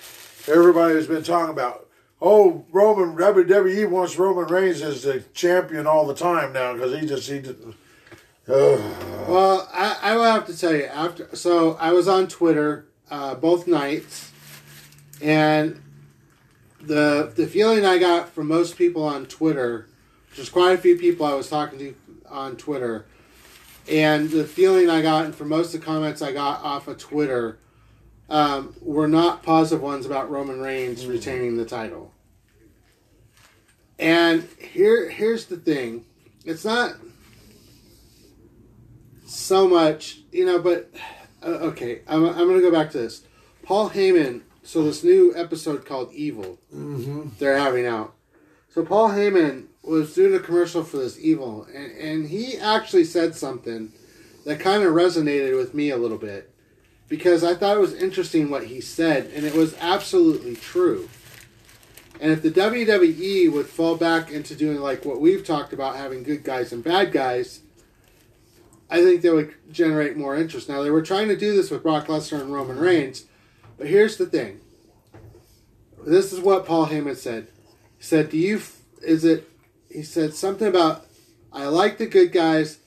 [0.47, 1.87] everybody has been talking about.
[2.21, 7.07] Oh, Roman WWE wants Roman Reigns as the champion all the time now because he
[7.07, 7.39] just he.
[8.47, 8.77] Uh,
[9.27, 11.35] Well, I, I will have to tell you after.
[11.35, 14.31] So I was on Twitter uh, both nights,
[15.21, 15.81] and
[16.81, 19.87] the the feeling I got from most people on Twitter,
[20.37, 21.95] was quite a few people I was talking to
[22.29, 23.05] on Twitter,
[23.89, 26.97] and the feeling I got and from most of the comments I got off of
[26.97, 27.57] Twitter,
[28.29, 32.11] um, were not positive ones about Roman Reigns retaining the title.
[33.97, 36.05] And here here's the thing,
[36.43, 36.95] it's not
[39.25, 40.91] so much, you know, but
[41.43, 43.23] uh, okay, I'm, I'm going to go back to this.
[43.63, 46.59] Paul Heyman, so this new episode called Evil,
[47.39, 48.13] they're having out.
[48.69, 53.35] So Paul Heyman was doing a commercial for this Evil, and, and he actually said
[53.35, 53.93] something
[54.45, 56.54] that kind of resonated with me a little bit
[57.07, 61.09] because I thought it was interesting what he said, and it was absolutely true.
[62.19, 66.23] And if the WWE would fall back into doing like what we've talked about, having
[66.23, 67.61] good guys and bad guys,
[68.89, 70.69] I think they would generate more interest.
[70.69, 73.25] Now they were trying to do this with Brock Lesnar and Roman Reigns,
[73.77, 74.61] but here's the thing.
[76.05, 77.47] This is what Paul Heyman said.
[77.97, 78.61] He said, "Do you?
[79.01, 79.49] Is it?"
[79.89, 81.05] He said something about,
[81.51, 82.77] "I like the good guys,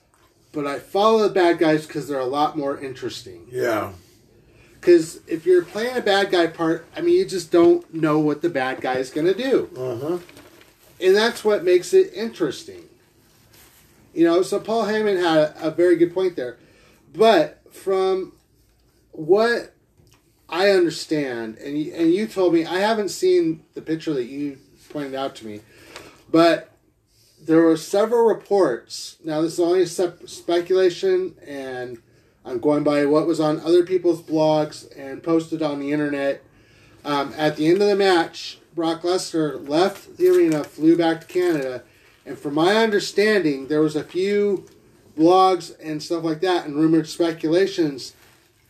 [0.52, 3.92] but I follow the bad guys because they're a lot more interesting." yeah,
[4.80, 8.42] Because if you're playing a bad guy part, I mean, you just don't know what
[8.42, 9.68] the bad guy is going to do.
[9.76, 10.18] uh huh.
[11.00, 12.84] And that's what makes it interesting.
[14.14, 16.58] You know, so Paul Heyman had a, a very good point there.
[17.14, 18.32] But from
[19.12, 19.74] what
[20.48, 24.58] I understand, and you, and you told me, I haven't seen the picture that you
[24.90, 25.60] pointed out to me,
[26.30, 26.72] but
[27.40, 29.16] there were several reports.
[29.24, 31.98] Now, this is only sep- speculation, and
[32.48, 36.42] I'm going by what was on other people's blogs and posted on the internet.
[37.04, 41.26] Um, at the end of the match, Brock Lesnar left the arena, flew back to
[41.26, 41.82] Canada,
[42.24, 44.66] and from my understanding, there was a few
[45.16, 48.14] blogs and stuff like that, and rumored speculations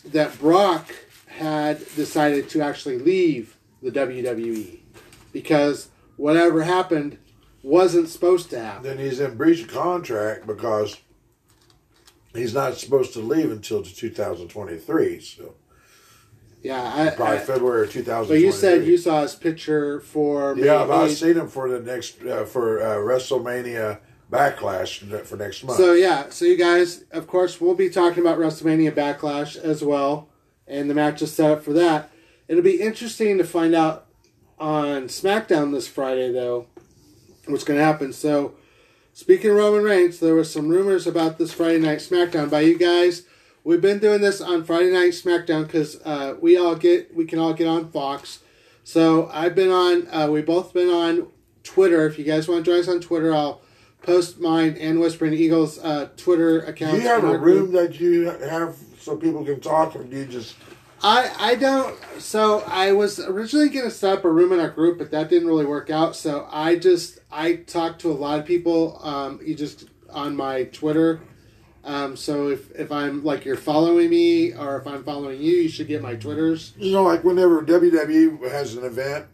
[0.04, 0.92] that Brock
[1.26, 4.80] had decided to actually leave the WWE
[5.32, 7.18] because whatever happened
[7.62, 8.82] wasn't supposed to happen.
[8.82, 10.96] Then he's in breach of contract because
[12.34, 15.20] he's not supposed to leave until 2023.
[15.20, 15.54] So
[16.62, 18.36] Yeah, I, probably I- February of 2023.
[18.36, 22.22] but you said you saw his picture for Yeah, I've seen him for the next
[22.24, 25.78] uh, for uh, WrestleMania Backlash for next month.
[25.78, 30.28] So yeah, so you guys, of course, we'll be talking about WrestleMania Backlash as well,
[30.66, 32.10] and the match is set up for that.
[32.46, 34.06] It'll be interesting to find out
[34.58, 36.66] on SmackDown this Friday, though,
[37.46, 38.12] what's going to happen.
[38.12, 38.54] So,
[39.18, 42.78] speaking of Roman Reigns, there was some rumors about this Friday night SmackDown by you
[42.78, 43.24] guys.
[43.64, 47.40] We've been doing this on Friday night SmackDown because uh, we all get we can
[47.40, 48.38] all get on Fox.
[48.84, 50.06] So I've been on.
[50.12, 51.26] Uh, we both been on
[51.64, 52.06] Twitter.
[52.06, 53.60] If you guys want to join us on Twitter, I'll
[54.02, 57.02] post mine and Whispering Eagles uh, Twitter do accounts.
[57.02, 57.56] you have a our group.
[57.56, 60.54] room that you have so people can talk, or do you just?
[61.02, 61.96] I I don't.
[62.18, 65.48] So I was originally to set up a room in our group, but that didn't
[65.48, 66.16] really work out.
[66.16, 69.00] So I just I talked to a lot of people.
[69.02, 71.20] Um, you just on my Twitter.
[71.84, 75.68] Um, so if if I'm like you're following me or if I'm following you, you
[75.68, 76.72] should get my Twitters.
[76.76, 79.26] You know, like whenever WWE has an event,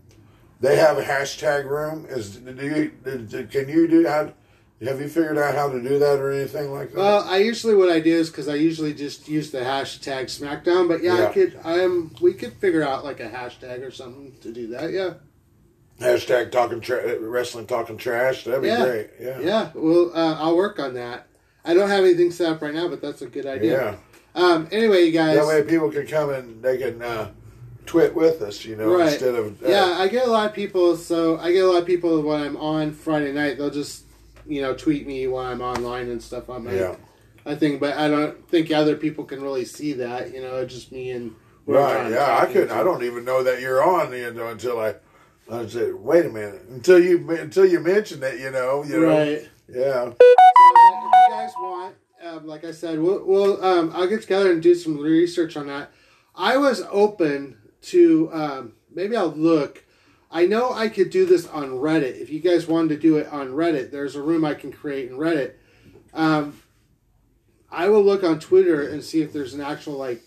[0.60, 2.06] they have a hashtag room.
[2.08, 4.32] Is do you do- can you do how?
[4.82, 6.98] Have you figured out how to do that or anything like that?
[6.98, 10.88] Well, I usually what I do is because I usually just use the hashtag SmackDown.
[10.88, 11.28] But yeah, Yeah.
[11.28, 11.58] I could.
[11.64, 12.10] I am.
[12.20, 14.90] We could figure out like a hashtag or something to do that.
[14.92, 15.14] Yeah.
[16.00, 18.44] hashtag talking tra- wrestling talking trash.
[18.44, 18.84] That'd be Yeah.
[18.84, 19.10] great.
[19.20, 19.38] Yeah.
[19.40, 19.68] Yeah.
[19.74, 21.28] Well, uh, I'll work on that.
[21.64, 23.72] I don't have anything set up right now, but that's a good idea.
[23.72, 23.96] Yeah.
[24.34, 24.68] Um.
[24.72, 25.36] Anyway, you guys.
[25.38, 27.30] That way people can come and they can uh,
[27.86, 29.12] twit with us, you know, Right.
[29.12, 30.96] instead of uh, yeah, I get a lot of people.
[30.96, 33.56] So I get a lot of people when I'm on Friday night.
[33.56, 34.02] They'll just,
[34.46, 36.74] you know, tweet me when I'm online and stuff on my.
[36.74, 36.96] yeah.
[37.46, 40.32] I think, but I don't think other people can really see that.
[40.32, 41.34] You know, just me and.
[41.66, 42.70] Right, yeah, I couldn't.
[42.70, 44.94] I don't even know that you're on, you know, until I,
[45.50, 49.08] I said, "Wait a minute," until you until you mentioned it, you know, you know,
[49.08, 49.48] Right.
[49.68, 54.20] yeah, So, if you guys want, um, like I said, we'll, we'll um, I'll get
[54.22, 55.90] together and do some research on that.
[56.34, 59.84] I was open to um, maybe I'll look.
[60.34, 62.20] I know I could do this on Reddit.
[62.20, 65.08] If you guys wanted to do it on Reddit, there's a room I can create
[65.08, 65.52] in Reddit.
[66.12, 66.60] Um,
[67.70, 70.20] I will look on Twitter and see if there's an actual like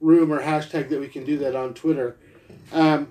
[0.00, 2.16] room or hashtag that we can do that on Twitter.
[2.72, 3.08] Um,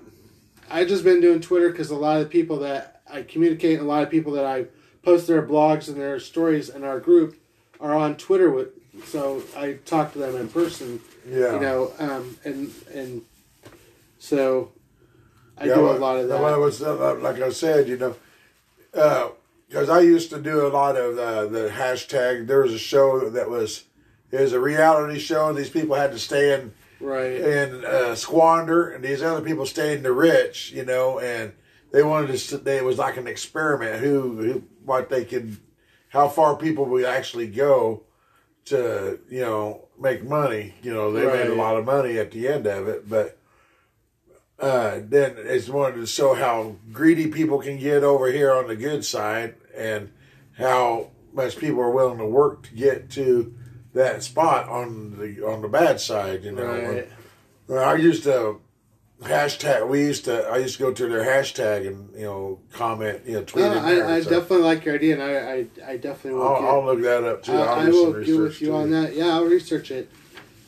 [0.68, 3.86] I just been doing Twitter because a lot of the people that I communicate, and
[3.86, 4.66] a lot of people that I
[5.04, 7.36] post their blogs and their stories in our group
[7.80, 8.70] are on Twitter with.
[9.04, 11.54] So I talk to them in person, Yeah.
[11.54, 13.22] you know, um, and and
[14.18, 14.72] so
[15.58, 16.40] I Yeah, do a lot of that.
[16.40, 18.16] well, it was, uh, like I said, you know,
[19.68, 22.46] because I used to do a lot of uh, the hashtag.
[22.46, 23.84] There was a show that was
[24.30, 27.32] it was a reality show, and these people had to stay in right.
[27.32, 31.52] in uh, squander, and these other people stayed in the rich, you know, and
[31.92, 32.58] they wanted to.
[32.58, 34.00] They, it was like an experiment.
[34.00, 35.56] Who, who, what they could,
[36.08, 38.02] how far people would actually go
[38.66, 40.74] to, you know, make money.
[40.82, 43.38] You know, they made a lot of money at the end of it, but
[44.58, 48.76] uh, then it's wanted to show how greedy people can get over here on the
[48.76, 50.10] good side, and
[50.58, 53.54] how much people are willing to work to get to
[53.94, 56.44] that spot on the on the bad side.
[56.44, 57.08] You know, Right.
[57.68, 58.60] well, I used to
[59.22, 59.88] hashtag.
[59.88, 60.46] We used to.
[60.48, 63.22] I used to go to their hashtag and you know comment.
[63.26, 63.64] You know, tweet.
[63.66, 66.48] No, I, I so definitely like your idea, and I, I, I definitely will.
[66.48, 67.52] I'll, I'll look that up too.
[67.52, 68.74] I, I'll I will get with research, you too.
[68.74, 69.14] on that.
[69.14, 70.10] Yeah, I'll research it.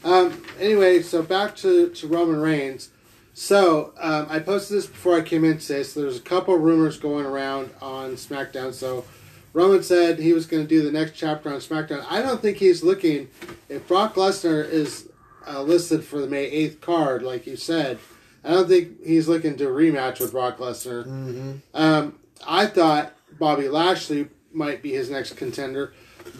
[0.05, 2.91] Um, anyway, so back to, to Roman Reigns.
[3.39, 5.85] So um, I posted this before I came in today.
[5.85, 8.75] So there's a couple rumors going around on SmackDown.
[8.75, 9.05] So
[9.53, 12.05] Roman said he was going to do the next chapter on SmackDown.
[12.11, 13.29] I don't think he's looking.
[13.69, 15.09] If Brock Lesnar is
[15.47, 18.01] uh, listed for the May 8th card, like you said,
[18.43, 21.07] I don't think he's looking to rematch with Brock Lesnar.
[21.07, 21.53] Mm-hmm.
[21.75, 25.93] Um, I thought Bobby Lashley might be his next contender,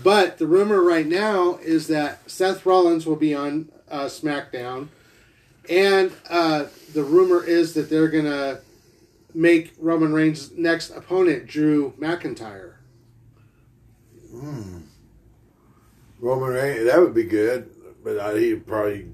[0.03, 4.89] but the rumor right now is that Seth Rollins will be on uh, SmackDown,
[5.69, 8.61] and uh, the rumor is that they're gonna
[9.35, 12.75] make Roman Reigns' next opponent Drew McIntyre.
[16.21, 17.71] Roman Reigns, that would be good,
[18.03, 19.09] but he'd probably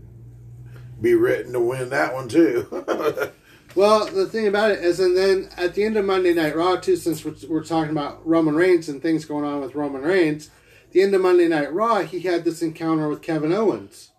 [1.00, 3.32] be written to win that one too.
[3.74, 6.76] Well, the thing about it is, and then at the end of Monday Night Raw,
[6.76, 10.50] too, since we're, we're talking about Roman Reigns and things going on with Roman Reigns,
[10.92, 14.10] the end of Monday Night Raw, he had this encounter with Kevin Owens.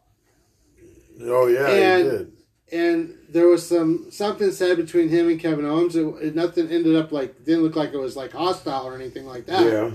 [1.23, 2.31] Oh yeah, And- he did.
[2.71, 5.95] and there was some something said between him and Kevin Owens.
[5.95, 9.25] It, it- nothing ended up like didn't look like it was like hostile or anything
[9.25, 9.65] like that.
[9.65, 9.91] Yeah,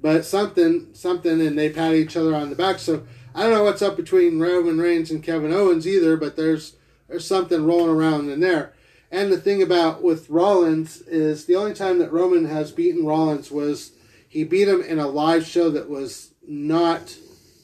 [0.00, 2.78] But something something, and they pat each other on the back.
[2.78, 6.16] So I don't know what's up between Roman Reigns and Kevin Owens either.
[6.16, 6.76] But there's
[7.08, 8.72] there's something rolling around in there.
[9.12, 13.50] And the thing about with Rollins is the only time that Roman has beaten Rollins
[13.50, 13.90] was
[14.28, 17.16] he beat him in a live show that was not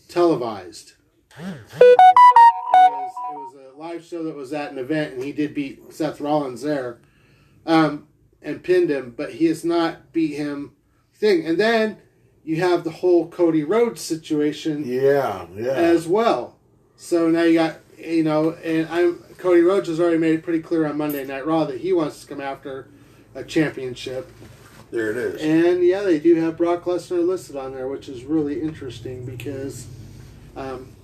[0.09, 0.95] televised.
[1.33, 2.33] Hmm.
[3.31, 6.21] It was, a live show that was at an event, and he did beat Seth
[6.21, 6.99] Rollins there,
[7.67, 8.07] um,
[8.41, 9.15] and pinned him.
[9.17, 10.73] But he has not beat him.
[11.15, 11.97] Thing, and then
[12.45, 15.71] you have the whole Cody Rhodes situation yeah, yeah.
[15.73, 16.59] as well.
[16.97, 20.61] So now you got you know, and I'm Cody Rhodes has already made it pretty
[20.61, 22.89] clear on Monday Night Raw that he wants to come after
[23.35, 24.31] a championship.
[24.91, 25.43] there it is.
[25.43, 29.87] And yeah, they do have Brock Lesnar listed on there, which is really interesting because,
[30.57, 30.96] um,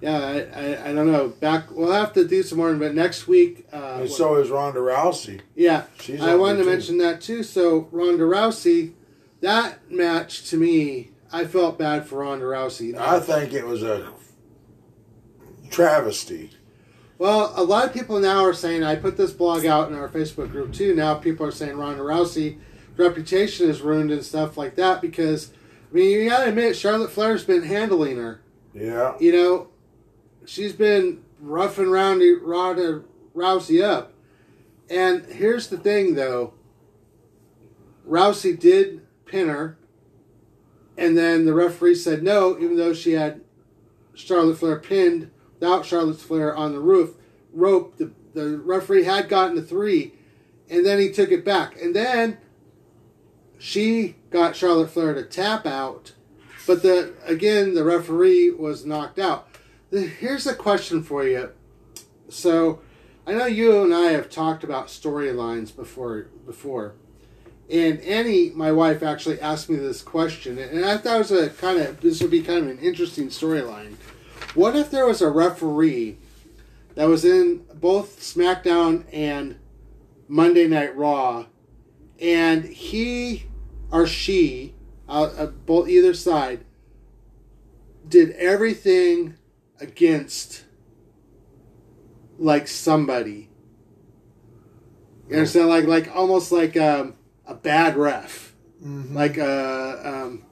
[0.00, 1.28] yeah, I, I, I don't know.
[1.28, 3.66] Back we'll have to do some more, but next week.
[3.72, 5.40] Uh, and so is Ronda Rousey.
[5.54, 6.70] yeah, She's I wanted to too.
[6.70, 7.42] mention that too.
[7.42, 8.92] So Ronda Rousey,
[9.40, 12.96] that match to me, I felt bad for Ronda Rousey.
[12.96, 14.10] I think it was a
[15.70, 16.50] travesty.
[17.18, 20.08] Well, a lot of people now are saying, I put this blog out in our
[20.08, 20.94] Facebook group too.
[20.94, 22.58] Now people are saying Ronda Rousey
[22.96, 25.50] reputation is ruined and stuff like that because,
[25.90, 28.40] I mean, you gotta admit, Charlotte Flair's been handling her.
[28.72, 29.68] Yeah, You know,
[30.46, 33.02] she's been roughing Ronda, Ronda
[33.34, 34.12] Rousey up.
[34.88, 36.54] And here's the thing though
[38.06, 39.78] Rousey did pin her,
[40.98, 43.40] and then the referee said no, even though she had
[44.14, 47.14] Charlotte Flair pinned without Charlotte Flair on the roof
[47.52, 47.96] rope.
[47.98, 50.12] The, the referee had gotten to three,
[50.68, 51.80] and then he took it back.
[51.80, 52.38] And then
[53.58, 56.14] she got Charlotte Flair to tap out,
[56.66, 59.49] but the again the referee was knocked out.
[59.90, 61.50] Here's a question for you.
[62.28, 62.80] So,
[63.26, 66.94] I know you and I have talked about storylines before before.
[67.68, 71.50] And Annie, my wife, actually asked me this question, and I thought it was a
[71.50, 73.94] kind of this would be kind of an interesting storyline.
[74.54, 76.18] What if there was a referee
[76.94, 79.58] that was in both SmackDown and
[80.28, 81.46] Monday Night Raw,
[82.20, 83.46] and he
[83.90, 84.74] or she,
[85.08, 86.64] uh, uh, both either side,
[88.08, 89.34] did everything
[89.80, 90.64] against
[92.38, 93.48] like somebody.
[95.28, 95.68] You understand?
[95.68, 97.14] Like like almost like um,
[97.46, 98.54] a bad ref,
[98.84, 99.14] Mhm.
[99.14, 100.44] like uh, um,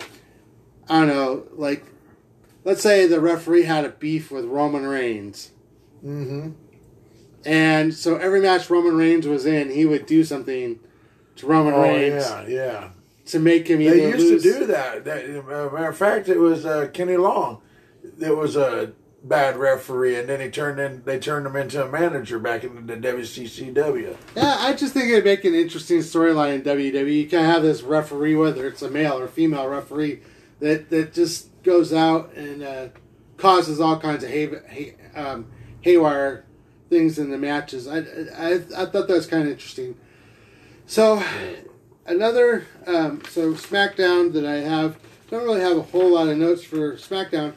[0.88, 1.84] I don't know, like
[2.64, 5.50] let's say the referee had a beef with Roman Reigns,
[6.04, 6.50] Mm-hmm.
[7.44, 10.78] and so every match Roman Reigns was in, he would do something
[11.36, 12.88] to Roman Oh Reigns yeah, yeah.
[13.26, 14.42] to make him They used lose.
[14.44, 15.04] to do that.
[15.06, 17.60] that uh, matter of fact, it was uh, Teddy Long.
[18.20, 18.92] It was a
[19.22, 21.02] bad referee, and then he turned in.
[21.04, 24.16] They turned him into a manager back in the WCCW.
[24.36, 27.22] Yeah, I just think it'd make an interesting storyline in WWE.
[27.22, 30.20] You can have this referee, whether it's a male or female referee,
[30.60, 32.88] that that just goes out and uh,
[33.36, 35.46] causes all kinds of hay, hay, um,
[35.80, 36.44] haywire
[36.88, 37.86] things in the matches.
[37.86, 39.96] I, I I thought that was kind of interesting.
[40.86, 41.22] So
[42.06, 44.98] another um, so SmackDown that I have
[45.30, 47.52] don't really have a whole lot of notes for SmackDown,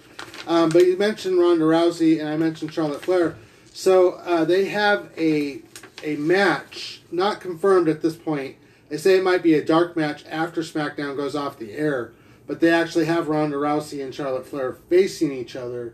[0.47, 3.35] um, but you mentioned Ronda Rousey and I mentioned Charlotte Flair.
[3.73, 5.61] So uh, they have a
[6.03, 8.57] a match not confirmed at this point.
[8.89, 12.11] They say it might be a dark match after SmackDown goes off the air,
[12.47, 15.93] but they actually have Ronda Rousey and Charlotte Flair facing each other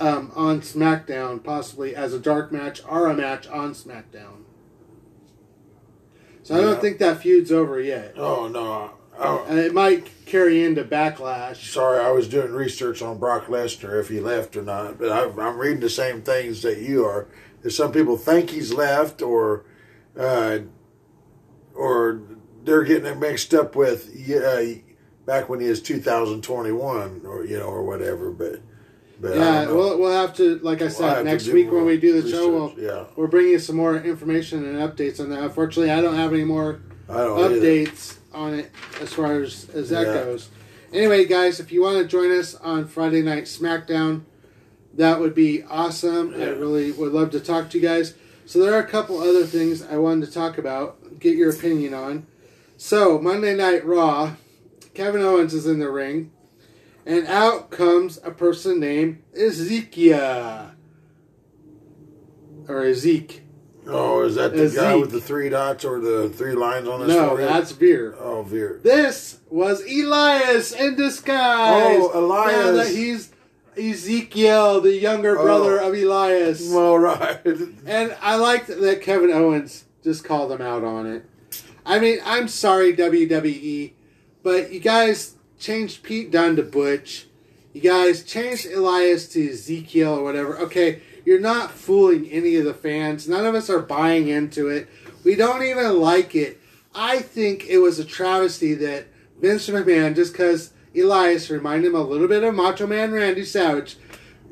[0.00, 4.44] um, on SmackDown, possibly as a dark match or a match on SmackDown.
[6.42, 8.14] So I don't think that feud's over yet.
[8.16, 8.92] Oh no!
[9.18, 11.72] Oh, And it might carry into Backlash.
[11.72, 15.24] sorry, I was doing research on Brock Lesnar if he left or not, but I,
[15.24, 17.28] I'm reading the same things that you are.
[17.62, 19.64] That some people think he's left, or
[20.18, 20.58] uh,
[21.74, 22.20] or
[22.64, 24.62] they're getting it mixed up with uh,
[25.24, 28.30] back when he was 2021, or you know, or whatever.
[28.30, 28.60] But
[29.20, 32.20] but Yeah, we'll, we'll have to, like I We'll said, next week when we do
[32.20, 33.04] the show, we'll, yeah.
[33.16, 35.42] we'll bring you some more information and updates on that.
[35.42, 37.60] Unfortunately, I don't have any more I don't either.
[38.36, 38.70] On it
[39.00, 40.24] as far as, as that Yeah.
[40.24, 40.50] goes.
[40.92, 44.22] Anyway, guys, if you want to join us on Friday Night SmackDown,
[44.94, 46.34] that would be awesome.
[46.34, 48.14] I really would love to talk to you guys.
[48.44, 51.92] So there are a couple other things I wanted to talk about, get your opinion
[51.94, 52.26] on.
[52.76, 54.36] So Monday Night Raw,
[54.94, 56.30] Kevin Owens is in the ring,
[57.04, 60.70] and out comes a person named Ezekiel.
[62.68, 63.40] Or Ezek.
[63.88, 67.08] Oh, is that the guy with the three dots or the three lines on his
[67.10, 67.48] No, forehead?
[67.48, 68.16] that's Veer.
[68.20, 68.80] oh Veer.
[68.82, 71.98] This was Elias in disguise.
[72.00, 72.56] Oh, Elias.
[72.66, 73.30] Now that he's
[73.78, 75.42] Ezekiel, the younger Oh.
[75.42, 76.68] brother of Elias.
[76.72, 77.40] Well, right.
[77.86, 81.24] And I liked that Kevin Owens just called him out on it.
[81.84, 83.92] I mean, I'm sorry, WWE,
[84.42, 87.26] but you guys changed Pete Dunne to Butch.
[87.72, 90.58] You guys changed Elias to Ezekiel or whatever.
[90.58, 93.28] Okay, you're not fooling any of the fans.
[93.28, 94.88] None of us are buying into it.
[95.24, 96.60] We don't even like it.
[96.94, 99.08] I think it was a travesty that
[99.40, 103.96] Vince McMahon, just because Elias reminded him a little bit of Macho Man Randy Savage,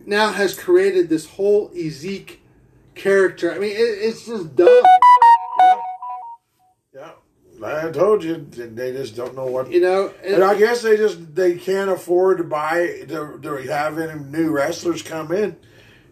[0.05, 2.39] now has created this whole Ezek
[2.95, 3.55] character.
[3.55, 4.83] I mean, it, it's just dumb.
[6.93, 7.13] Yeah,
[7.63, 9.71] I told you they just don't know what.
[9.71, 13.99] You know, And I guess they just they can't afford to buy to, to have
[13.99, 15.57] any new wrestlers come in,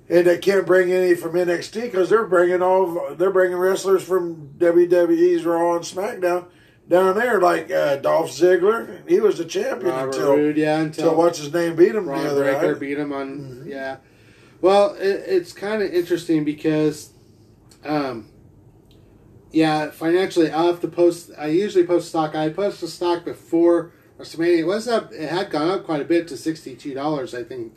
[0.09, 4.55] and they can't bring any from NXT because they're bringing all they're bringing wrestlers from
[4.59, 6.47] WWE's Raw and SmackDown
[6.89, 9.09] down there, like uh, Dolph Ziggler.
[9.09, 12.09] He was the champion Robert until Roode, yeah, until until what's his name beat him
[12.09, 12.81] Ron the other Breakker night.
[12.81, 13.65] beat him on.
[13.67, 13.99] Yeah.
[14.61, 17.11] Well, it, it's kind of interesting because,
[17.85, 18.29] um,
[19.51, 21.31] yeah, financially, I'll have to post.
[21.37, 22.35] I usually post stock.
[22.35, 24.59] I posted stock before WrestleMania.
[24.59, 25.13] It was up.
[25.13, 27.35] It had gone up quite a bit to sixty two dollars.
[27.35, 27.77] I think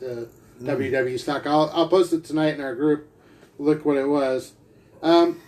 [0.59, 1.45] the WWE stock.
[1.45, 3.09] I'll I'll post it tonight in our group.
[3.57, 4.53] Look what it was.
[5.01, 5.41] Um,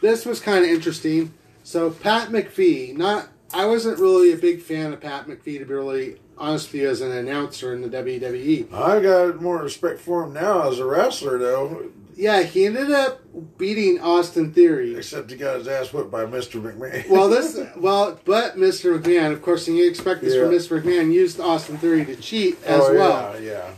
[0.00, 1.34] this was kind of interesting.
[1.62, 5.74] So Pat McAfee, not I wasn't really a big fan of Pat McAfee to be
[5.74, 7.90] really honest with you as an announcer in the.
[7.90, 8.72] WWE.
[8.72, 11.90] I got more respect for him now as a wrestler, though.
[12.16, 13.20] Yeah, he ended up
[13.56, 14.94] beating Austin Theory.
[14.94, 16.60] Except he got his ass whipped by Mr.
[16.60, 17.08] McMahon.
[17.08, 18.98] Well, this well, but Mr.
[18.98, 20.82] McMahon, of course, and you expect this from Mr.
[20.82, 23.40] McMahon, used Austin Theory to cheat as oh, well.
[23.40, 23.70] Yeah, yeah.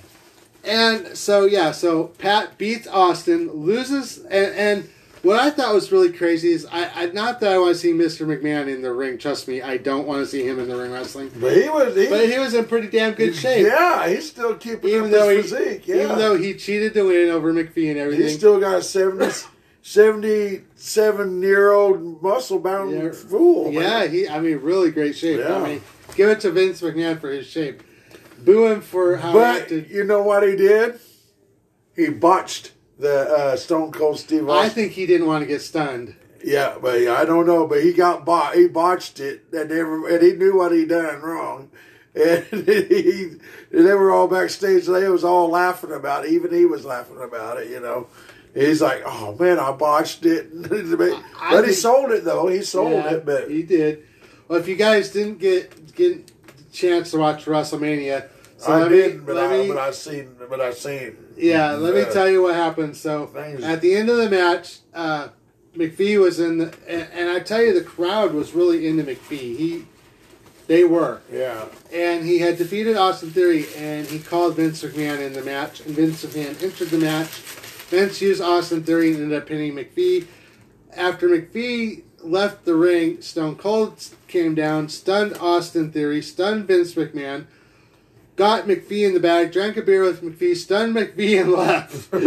[0.65, 4.89] And so yeah, so Pat beats Austin, loses, and, and
[5.23, 7.93] what I thought was really crazy is I, I not that I want to see
[7.93, 8.27] Mr.
[8.27, 9.19] McMahon in the ring.
[9.19, 11.31] Trust me, I don't want to see him in the ring wrestling.
[11.41, 11.97] But he was.
[11.97, 13.67] He, But he was in pretty damn good shape.
[13.67, 15.87] Yeah, he's still keeping even up though he, physique.
[15.89, 16.05] Yeah.
[16.05, 18.25] even though he cheated to win over McAfee and everything.
[18.27, 19.33] he's still got a 70,
[19.83, 23.11] 77 year old muscle bound Yeah.
[23.13, 23.73] fool.
[23.73, 23.83] man.
[23.83, 24.29] yeah, he.
[24.29, 25.41] I mean, really great shape.
[25.41, 25.57] Yeah.
[25.57, 25.83] I mean,
[26.15, 27.83] give it to Vince McMahon for his shape.
[28.45, 29.91] Boo him for how he But acted.
[29.91, 30.99] you know what he did?
[31.95, 34.67] He botched the uh, Stone Cold Steve Austin.
[34.67, 36.15] I think he didn't want to get stunned.
[36.45, 37.67] yeah, but I don't know.
[37.67, 38.55] But he got bot.
[38.55, 41.71] He botched it, and never, and he knew what he done wrong.
[42.15, 43.37] And he,
[43.71, 44.85] they were all backstage.
[44.85, 46.33] They was all laughing about it.
[46.33, 47.71] Even he was laughing about it.
[47.71, 48.07] You know,
[48.53, 50.51] he's like, "Oh man, I botched it."
[50.99, 52.49] but I he think- sold it though.
[52.49, 54.07] He sold Yeah, it, but he did.
[54.47, 56.31] Well, if you guys didn't get get
[56.71, 58.29] chance to watch WrestleMania,
[58.63, 61.17] So I let me- didn't, but I me- but I seen but I seen.
[61.37, 62.97] Yeah, let me tell you what happened.
[62.97, 65.29] So Things- at the end of the match, uh,
[65.77, 69.57] McAfee was in, the, and, and I tell you, the crowd was really into McAfee.
[69.57, 69.85] He,
[70.69, 75.33] they were, Yeah, and he had defeated Austin Theory, and he called Vince McMahon in
[75.33, 77.29] the match, and Vince McMahon entered the match.
[77.89, 80.27] Vince used Austin Theory and ended up pinning McAfee.
[80.95, 83.95] After McAfee left the ring, Stone Cold
[84.29, 87.47] came down, stunned Austin Theory, stunned Vince McMahon,
[88.37, 92.13] got McAfee in the bag, drank a beer with McAfee, stunned McAfee, and left.
[92.13, 92.23] and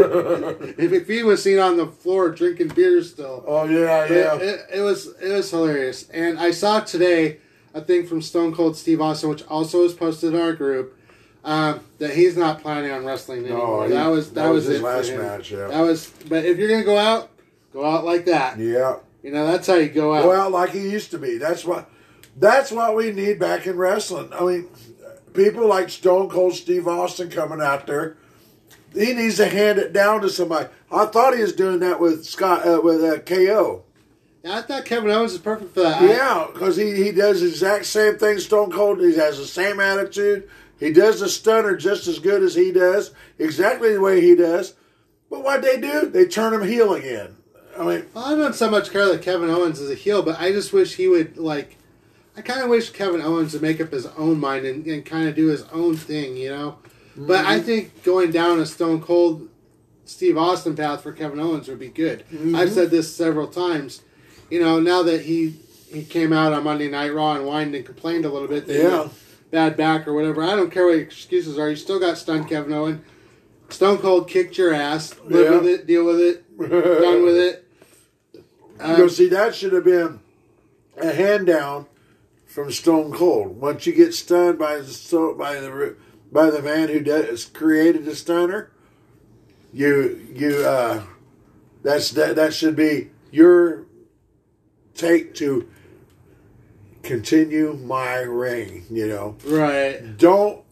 [0.92, 3.44] McAfee was seen on the floor drinking beer still.
[3.48, 4.36] Oh yeah, yeah.
[4.36, 7.40] It, it was it was hilarious, and I saw today
[7.74, 10.98] a thing from Stone Cold Steve Austin, which also was posted in our group,
[11.44, 13.86] um, that he's not planning on wrestling anymore.
[13.88, 15.52] he- that was that, was, his it last match.
[15.52, 17.32] Yeah, That was, but if you're gonna go out,
[17.74, 18.58] go out like that.
[18.60, 18.98] yeah.
[19.24, 20.28] You know, that's how you go out.
[20.28, 21.40] Well, like he used to be.
[21.40, 21.90] That's what.
[22.38, 24.32] That's what we need back in wrestling.
[24.34, 24.68] I mean,
[25.36, 28.18] people like Stone Cold Steve Austin coming out there.
[28.94, 30.70] He needs to hand it down to somebody.
[30.92, 33.84] I thought he was doing that with Scott uh, with uh, KO.
[34.48, 36.02] I thought Kevin Owens is perfect for that.
[36.04, 39.02] Yeah, because he, he does the exact same thing Stone Cold.
[39.02, 40.50] He has the same attitude.
[40.80, 44.76] He does the stunner just as good as he does, exactly the way he does.
[45.30, 47.38] But what they do, they turn him heel again.
[47.78, 50.40] I mean, Well, I don't so much care that Kevin Owens is a heel, but
[50.40, 51.78] I just wish he would like.
[52.38, 55.28] I kind of wish Kevin Owens would make up his own mind and, and kind
[55.28, 56.78] of do his own thing, you know.
[57.16, 59.48] But I think going down a Stone Cold
[60.04, 62.26] Steve Austin path for Kevin Owens would be good.
[62.54, 64.02] I've said this several times.
[64.50, 65.56] You know, now that he
[65.92, 68.74] he came out on Monday Night Raw and whined and complained a little bit, that
[68.74, 69.04] he Yeah.
[69.04, 69.12] had
[69.52, 70.44] bad back or whatever.
[70.44, 71.70] I don't care what your excuses are.
[71.70, 73.02] You still got stunned Kevin Owens.
[73.70, 75.16] Stone Cold kicked your ass.
[75.24, 75.58] Live Yeah.
[75.58, 75.88] with it.
[75.88, 76.44] Deal with it.
[76.60, 77.66] Done with it.
[78.34, 78.44] you
[79.04, 80.20] Um, see, that should have been
[80.98, 81.86] a hand down
[82.56, 83.60] from Stone Cold.
[83.60, 85.98] Once you get stunned by the so by the
[86.32, 88.72] by the man who does, created the stunner,
[89.74, 91.04] you you uh,
[91.84, 93.86] that's that that should be your
[94.94, 95.70] take to
[97.04, 98.86] continue my reign.
[98.90, 100.18] You know, Right.
[100.18, 100.64] don't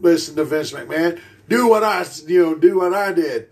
[0.00, 1.20] listen to Vince McMahon.
[1.48, 3.50] Do what I you know do what I did.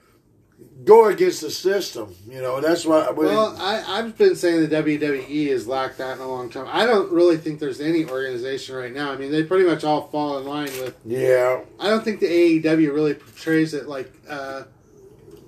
[0.83, 2.14] Go against the system.
[2.29, 3.16] You know that's what.
[3.16, 6.66] Well, I, I've been saying the WWE has lacked that in a long time.
[6.70, 9.12] I don't really think there's any organization right now.
[9.12, 10.97] I mean, they pretty much all fall in line with.
[11.05, 11.61] yeah.
[11.79, 12.27] I don't think the
[12.61, 14.64] AEW really portrays it like uh,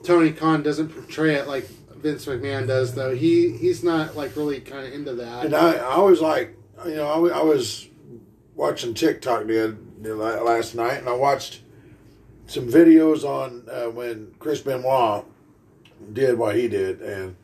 [0.05, 1.67] Tony Khan doesn't portray it like
[1.97, 3.15] Vince McMahon does, though.
[3.15, 5.45] He he's not like really kind of into that.
[5.47, 6.57] And I, I was like,
[6.87, 7.89] you know, I, I was
[8.55, 11.61] watching TikTok the, the last night, and I watched
[12.47, 15.25] some videos on uh, when Chris Benoit
[16.13, 17.37] did what he did, and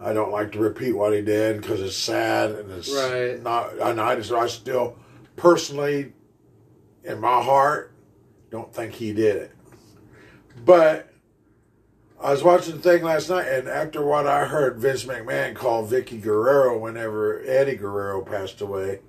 [0.00, 3.42] I don't like to repeat what he did because it's sad and it's Right.
[3.42, 3.74] not.
[3.78, 4.96] And I just, I still
[5.36, 6.12] personally,
[7.02, 7.92] in my heart,
[8.50, 9.52] don't think he did it,
[10.64, 11.10] but.
[12.22, 15.90] I was watching the thing last night, and after what I heard, Vince McMahon called
[15.90, 19.00] Vickie Guerrero whenever Eddie Guerrero passed away,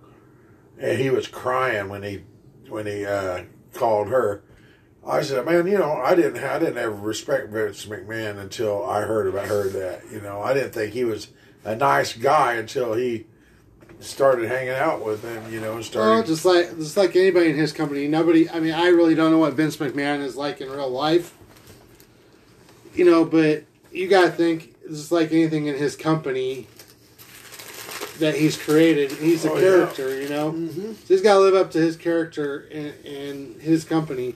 [0.78, 2.24] and he was crying when he
[2.68, 4.44] when he uh, called her.
[5.08, 9.02] I said, "Man, you know, I didn't I didn't ever respect Vince McMahon until I
[9.02, 10.02] heard about heard that.
[10.12, 11.28] You know, I didn't think he was
[11.64, 13.26] a nice guy until he
[14.00, 15.44] started hanging out with him.
[15.54, 16.26] You know, and Well, started.
[16.26, 18.50] just like just like anybody in his company, nobody.
[18.50, 21.34] I mean, I really don't know what Vince McMahon is like in real life.
[22.96, 26.66] You know, but you gotta think, just like anything in his company
[28.20, 29.62] that he's created, he's a Oh, yeah.
[29.62, 30.20] character.
[30.22, 30.96] You know, Mhm.
[30.96, 34.36] so he's got to live up to his character in, in his company.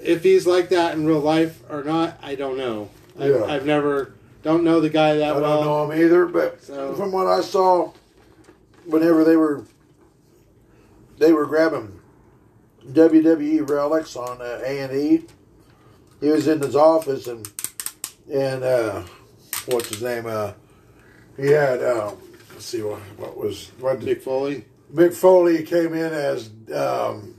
[0.00, 2.88] If he's like that in real life or not, I don't know.
[3.18, 3.44] I've, Yeah.
[3.44, 5.62] I've never don't know the guy that I well.
[5.62, 7.92] don't know him either, but So- from what I saw,
[8.86, 9.64] whenever they were
[11.18, 11.98] they were grabbing
[12.92, 15.24] WWE relics on uh, A and E,
[16.20, 17.50] he was in his office and
[18.32, 19.02] and uh,
[19.66, 20.26] what's his name?
[20.26, 20.52] Uh,
[21.36, 22.12] he had uh,
[22.52, 27.34] let's see what what was what did Mick Foley, Mick Foley came in as um,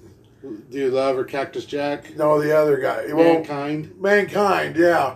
[0.70, 3.12] Dude Love or Cactus Jack, no the other guy.
[3.14, 3.94] Well, Mankind.
[4.00, 5.16] Mankind, yeah.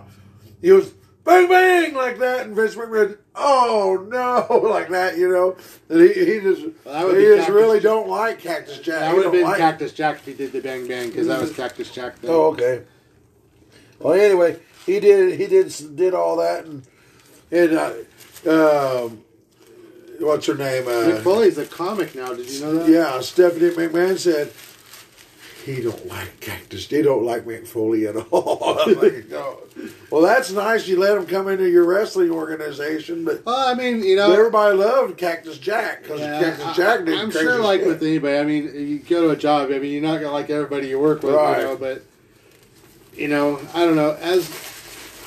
[0.60, 0.92] He was
[1.24, 5.56] bang bang like that, and Vince McMahon, oh no, like that, you know.
[5.88, 7.82] And he, he just Well, he just Cactus really Jack.
[7.84, 9.00] don't like Cactus Jack.
[9.00, 11.40] That would have been like- Cactus Jack if he did the Bang Bang because that
[11.40, 12.20] was Cactus Jack.
[12.20, 12.30] Then.
[12.30, 12.82] Oh, okay.
[13.98, 16.82] Well, anyway, he did he did did all that, and
[17.50, 19.24] and uh, um,
[20.20, 20.84] what's her name?
[20.84, 22.34] Mick Uh, Foley's a comic now.
[22.34, 22.88] Did you know that?
[22.90, 24.52] yeah, Stephanie McMahon said.
[25.64, 26.86] He don't like Cactus.
[26.88, 28.24] They don't like Mick Foley at all.
[28.86, 29.60] Oh, like, no.
[30.10, 30.86] Well, that's nice.
[30.86, 34.76] You let him come into your wrestling organization, but Well, I mean, you know, everybody
[34.76, 37.88] loved Cactus Jack because Yeah, Cactus Jack did I'm sure, like shit.
[37.88, 39.70] with anybody, I mean, you go to a job.
[39.70, 41.60] I mean, you're not gonna like everybody you work with, Right.
[41.60, 41.76] you know.
[41.76, 42.02] But
[43.14, 44.12] you know, I don't know.
[44.20, 44.50] As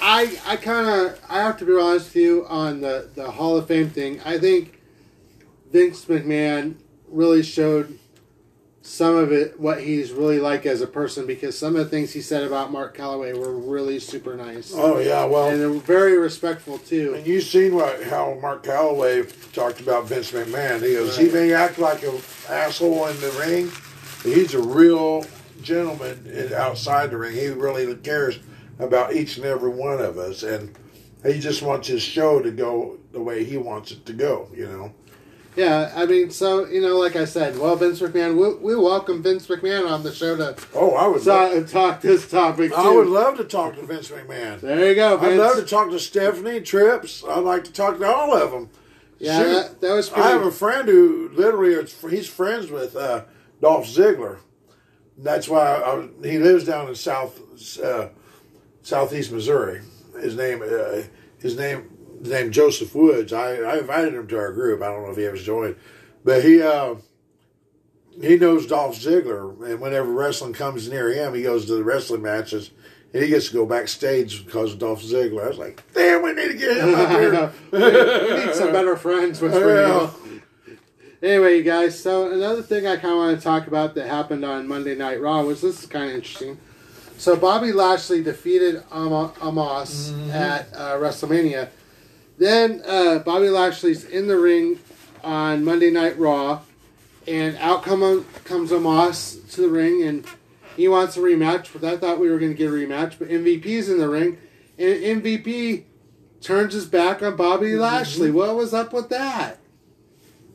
[0.02, 3.58] I, I kind of, I have to be honest with you on the the Hall
[3.58, 4.22] of Fame thing.
[4.24, 4.80] I think
[5.72, 6.76] Vince McMahon
[7.10, 7.98] really showed
[8.88, 12.14] some of it what he's really like as a person because some of the things
[12.14, 16.18] he said about Mark Calaway were really super nice Oh yeah, well, and they're very
[16.18, 17.16] respectful too.
[17.16, 20.82] And you've seen what how Mark Calaway talked about Vince McMahon.
[20.82, 21.34] He goes, he Right.
[21.34, 22.16] may act like an
[22.50, 23.70] asshole in the ring,
[24.24, 25.26] but he's a real
[25.62, 27.36] gentleman outside the ring.
[27.36, 28.40] He really cares
[28.80, 30.74] about each and every one of us, and
[31.26, 34.48] he just wants his show to go the way he wants it to go.
[34.56, 34.94] You know.
[35.58, 39.24] Yeah, I mean, so you know, like I said, well, Vince McMahon, we, we welcome
[39.24, 41.26] Vince McMahon on the show to Oh, I would.
[41.26, 42.76] love, talk, talk this topic too.
[42.78, 44.62] I would love to talk to Vince McMahon.
[44.62, 45.34] there you go, Vince.
[45.34, 47.24] I'd love to talk to Stephanie Trips.
[47.28, 48.70] I'd like to talk to all of them.
[49.18, 49.48] yeah, Shoot.
[49.54, 53.24] that, that was I have a friend who literally he's friends with uh,
[53.60, 54.38] Dolph Ziggler.
[55.18, 57.42] That's why I, was- he lives down in South
[57.84, 58.10] uh,
[58.84, 59.82] Southeast Missouri.
[60.22, 61.02] His name uh,
[61.40, 63.34] his name his name Joseph Woods.
[63.34, 64.82] I, I invited him to our group.
[64.82, 65.76] I don't know if he ever joined,
[66.24, 66.96] but he uh,
[68.22, 72.22] he knows Dolph Ziggler, and whenever wrestling comes near him, he goes to the wrestling
[72.22, 72.72] matches.
[73.14, 75.46] And he gets to go backstage because of Dolph Ziggler.
[75.46, 77.54] I was like, damn, we need to get him up here.
[77.72, 80.14] we, need some better friends with real.
[81.24, 82.00] Anyway, you guys.
[82.00, 85.22] So another thing I kind of want to talk about that happened on Monday Night
[85.22, 86.58] Raw was this is kind of interesting.
[87.18, 91.70] So Bobby Lashley defeated Amos at uh, WrestleMania.
[92.38, 94.80] Then uh, Bobby Lashley's in the ring
[95.24, 96.62] on Monday Night Raw,
[97.28, 100.26] and out come, comes Amos to the ring, and
[100.76, 101.70] he wants a rematch.
[101.74, 104.38] But I thought we were going to get a rematch, but MVP's in the ring,
[104.78, 105.84] and MVP
[106.42, 108.32] turns his back on Bobby Lashley.
[108.32, 109.60] What was up with that?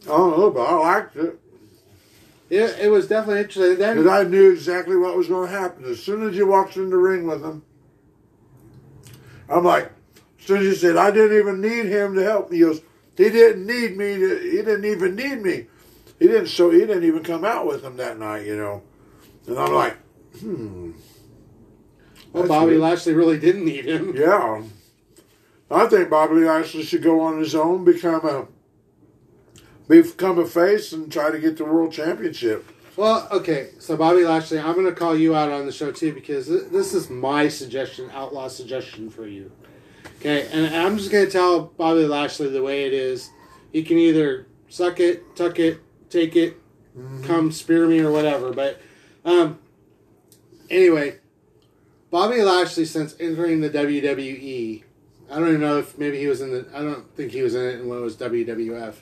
[0.05, 1.39] I don't know, but I liked it.
[2.49, 3.77] It, it was definitely interesting.
[3.77, 5.85] Because Then I knew exactly what was going to happen.
[5.85, 7.63] As soon as you walked in the ring with him,
[9.49, 9.91] I'm like,
[10.43, 12.81] as soon as you said, I didn't even need him to help me, he goes,
[13.17, 15.67] he didn't need me to, he didn't even need me.
[16.19, 18.83] He didn't So he didn't even come out with him that night, you know.
[19.47, 19.97] And I'm like,
[20.41, 20.93] hmm.
[22.33, 22.81] well, Bobby weird.
[22.81, 24.17] Lashley really didn't need him.
[24.17, 24.63] Yeah.
[25.71, 28.49] I think Bobby Lashley should go on his own, become a,
[29.89, 32.69] become a face and try to get the world championship.
[32.97, 36.13] Well, okay, so Bobby Lashley, I'm going to call you out on the show too
[36.13, 39.53] because this is my suggestion, outlaw suggestion for you.
[40.23, 43.29] Okay, and I'm just going to tell Bobby Lashley the way it is.
[43.73, 46.59] He can either suck it, tuck it, take it,
[47.25, 48.53] come spear me or whatever.
[48.53, 48.81] But
[49.25, 49.59] um,
[50.71, 51.19] anyway,
[52.13, 54.85] Bobby Lashley since entering the WWE,
[55.29, 56.69] I don't even know if maybe he was in the.
[56.73, 58.95] I don't think he was in it when it was WWF,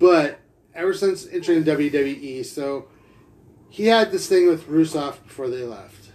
[0.00, 0.40] but
[0.74, 2.88] ever since entering WWE, so
[3.68, 6.10] he had this thing with Rusev before they left.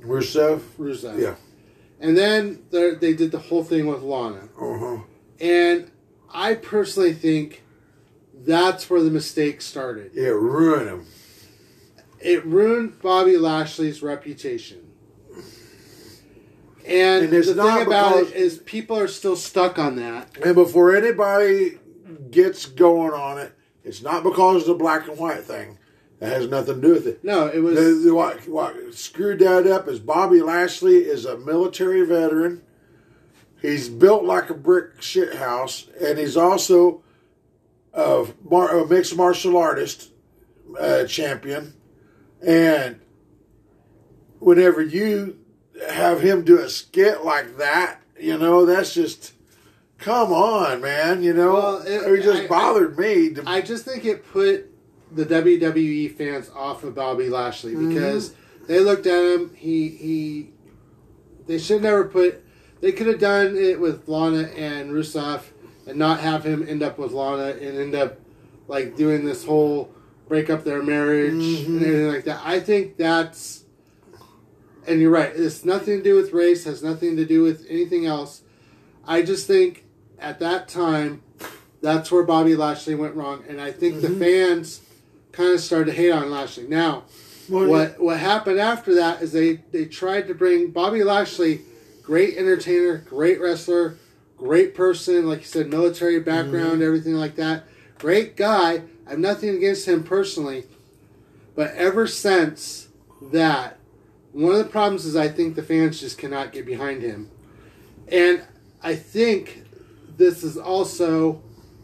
[0.00, 0.62] Rusev?
[0.80, 1.34] Rusev, Yeah.
[2.00, 4.98] And then they did the whole thing with Lana, Uh-huh.
[5.40, 5.90] and
[6.32, 7.62] I personally think
[8.34, 10.12] that's where the mistake started.
[10.16, 11.06] It ruined him.
[12.20, 14.78] It ruined Bobby Lashley's reputation.
[16.86, 20.30] And, And the thing about because- it is, people are still stuck on that.
[20.42, 21.78] And before anybody
[22.30, 23.52] gets going on it,
[23.84, 25.78] it's not because of the black and white thing.
[26.20, 27.24] It has nothing to do with it.
[27.24, 31.38] No, it was The- the- what, what screwed that up is Bobby Lashley is a
[31.38, 32.62] military veteran.
[33.62, 37.02] He's built like a brick shit house, and he's also
[37.94, 40.10] a, mar- a mixed martial artist
[40.78, 41.74] uh, champion.
[42.46, 43.00] And
[44.38, 45.38] whenever you
[45.88, 49.32] have him do a skit like that, you know, that's just
[49.98, 51.22] come on, man.
[51.22, 53.34] You know, Well, it- it, just I- bothered me.
[53.34, 54.69] To, I just think it put
[55.12, 57.88] the WWE fans off of Bobby Lashley Mm-hmm.
[57.94, 58.32] because
[58.66, 59.54] they looked at him.
[59.54, 60.50] He he.
[61.46, 62.44] They should never put.
[62.80, 65.42] They could have done it with Lana and Rusev
[65.86, 68.18] and not have him end up with Lana and end up
[68.68, 69.92] like doing this whole
[70.28, 71.76] break up their marriage Mm-hmm.
[71.78, 72.40] and everything like that.
[72.44, 73.64] I think that's.
[74.86, 75.30] And you're right.
[75.34, 76.64] It's nothing to do with race.
[76.64, 78.42] Has nothing to do with anything else.
[79.06, 79.84] I just think
[80.18, 81.22] at that time,
[81.82, 84.80] that's where Bobby Lashley went wrong, and I think the fans
[85.32, 86.66] kind of started to hate on Lashley.
[86.66, 87.04] Now,
[87.48, 91.62] what what happened after that is they they tried to bring Bobby Lashley,
[92.02, 93.96] great entertainer, great wrestler,
[94.36, 96.82] great person, like you said, military background, mm-hmm.
[96.82, 97.64] everything like that,
[97.98, 98.82] great guy.
[99.06, 100.64] I have nothing against him personally,
[101.56, 102.88] but ever since
[103.32, 103.78] that,
[104.32, 107.30] one of the problems is I think the fans just cannot get behind him,
[108.06, 108.44] and
[108.82, 109.64] I think
[110.16, 111.42] this is also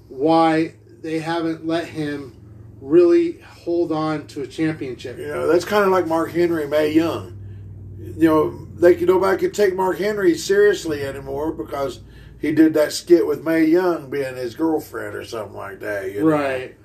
[0.09, 2.36] why they haven't let him
[2.81, 5.19] really hold on to a championship.
[5.19, 7.37] You know, that's kind of like Mark Henry, Mae Young.
[7.99, 12.01] You know, they can nobody could take Mark Henry seriously anymore because
[12.39, 16.13] he did that skit with Mae Young being his girlfriend or something like that.
[16.13, 16.27] You know?
[16.27, 16.77] Right.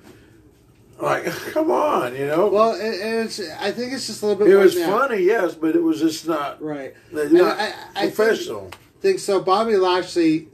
[1.00, 2.48] Like, come on, you know.
[2.48, 4.52] Well, and, and it's, I think it's just a little bit.
[4.52, 4.88] it was that.
[4.88, 6.94] funny, yes, but it was just not, Right.
[7.12, 8.62] not I, I professional.
[8.62, 9.40] think, think so.
[9.40, 10.48] Bobby Lashley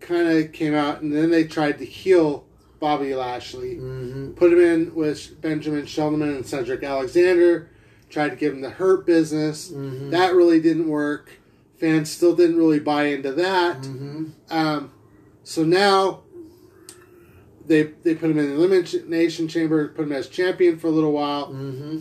[0.00, 2.44] kind of came out, and then they tried to heal
[2.80, 4.32] Bobby Lashley, mm-hmm.
[4.32, 7.70] put him in with Benjamin Shelderman and Cedric Alexander,
[8.08, 9.70] tried to give him the hurt business.
[9.70, 10.10] Mhm.
[10.10, 11.32] That really didn't work.
[11.78, 13.82] Fans still didn't really buy into that.
[13.82, 14.24] Mm-hmm.
[14.50, 14.92] Um,
[15.44, 16.22] so now
[17.66, 21.12] they they put him in the elimination chamber, put him as champion for a little
[21.12, 21.48] while.
[21.48, 22.00] Mm-hmm.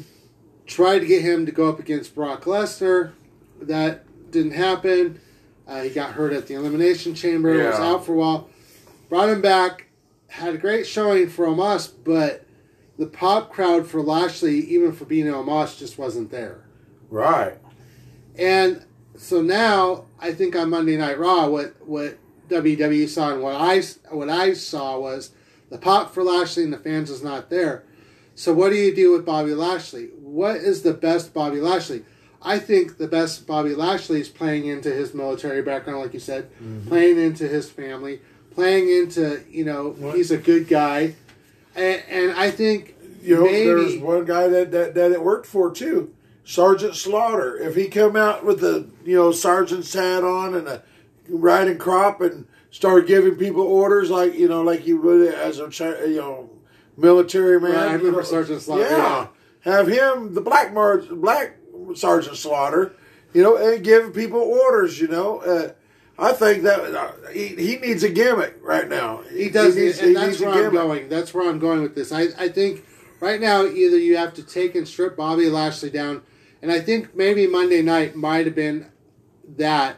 [0.65, 3.11] Tried to get him to go up against Brock Lesnar.
[3.61, 5.19] That didn't happen.
[5.67, 7.53] Uh, he got hurt at the elimination chamber.
[7.57, 8.49] Was out for a while.
[9.09, 9.86] Brought him back.
[10.37, 12.45] Had a great showing for Omos, but
[12.97, 16.63] the pop crowd for Lashley, even for being Omos, just wasn't there.
[17.09, 17.57] Right.
[18.37, 18.85] And
[19.15, 22.17] so now I think on Monday Night Raw, what what
[22.49, 25.31] WWE saw and what I what I saw was
[25.69, 27.83] the pop for Lashley and the fans is not there.
[28.35, 30.09] So what do you do with Bobby Lashley?
[30.19, 32.03] What is the best Bobby Lashley?
[32.41, 36.51] I think the best Bobby Lashley is playing into his military background, like you said,
[36.51, 36.87] mm-hmm.
[36.87, 38.21] playing into his family,
[38.57, 40.15] playing into you know What?
[40.17, 41.13] he's a good guy,
[41.75, 45.45] and, and I think You know, maybe there's one guy that, that that it worked
[45.45, 46.11] for too,
[46.43, 47.55] Sergeant Slaughter.
[47.57, 50.81] If he come out with the you know sergeant's hat on and a
[51.29, 55.69] riding crop and start giving people orders like you know like you would as a
[56.09, 56.49] you know
[56.97, 57.73] military man.
[57.73, 59.27] Right, I remember Sergeant Slaughter, Yeah.
[59.65, 59.73] yeah.
[59.73, 61.57] have him the black Mar- black
[61.93, 62.93] Sergeant Slaughter,
[63.35, 64.99] you know, and give people orders.
[64.99, 65.39] You know.
[65.41, 65.73] Uh,
[66.19, 69.21] I think that uh, he, he needs a gimmick right now.
[69.31, 71.09] He does, needs- and he that's where I'm going.
[71.09, 72.11] That's where I'm going with this.
[72.11, 72.83] I, I think
[73.19, 76.23] right now either you have to take and strip Bobby Lashley down,
[76.61, 78.87] and I think maybe Monday night might have been
[79.57, 79.97] that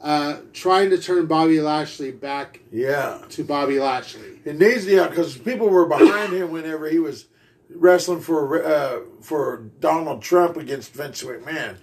[0.00, 3.18] uh, trying to turn Bobby Lashley back Yeah.
[3.30, 4.40] to Bobby Lashley.
[4.44, 7.26] It needs to yeah, because people were behind him whenever he was
[7.68, 11.76] wrestling for uh, for Donald Trump against Vince McMahon,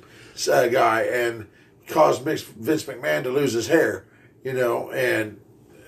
[0.52, 1.46] uh, guy, and
[1.88, 4.06] caused Vince McMahon to lose his hair,
[4.44, 5.40] you know, and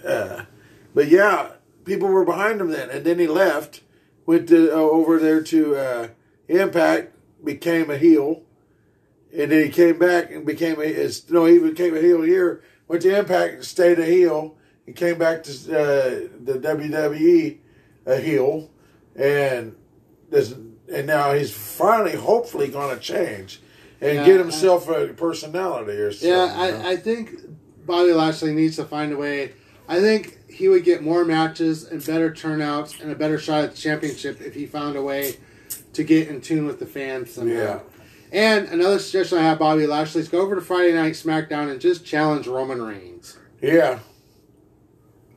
[0.06, 0.44] uh,
[0.94, 1.54] but yeah,
[1.86, 3.82] people were behind him then, and then he left,
[4.26, 6.08] went to uh, over there to uh,
[6.48, 8.44] Impact, became a heel,
[9.36, 13.02] and then he came back and became a no, he became a heel here, went
[13.02, 14.56] to Impact and stayed a heel.
[14.86, 17.58] He came back to uh, the WWE
[18.06, 18.70] a heel,
[19.16, 19.76] and
[20.30, 20.54] this,
[20.92, 23.60] and now he's finally, hopefully, going to change
[24.02, 26.30] and Yeah, get himself a personality or something.
[26.30, 26.88] Yeah, you know?
[26.88, 27.36] I, I think
[27.86, 29.54] Bobby Lashley needs to find a way.
[29.88, 33.72] I think he would get more matches and better turnouts and a better shot at
[33.72, 35.38] the championship if he found a way
[35.94, 37.54] to get in tune with the fans somehow.
[37.54, 37.80] Yeah.
[38.32, 41.80] And another suggestion I have, Bobby Lashley, is go over to Friday Night SmackDown and
[41.80, 43.38] just challenge Roman Reigns.
[43.62, 44.00] yeah,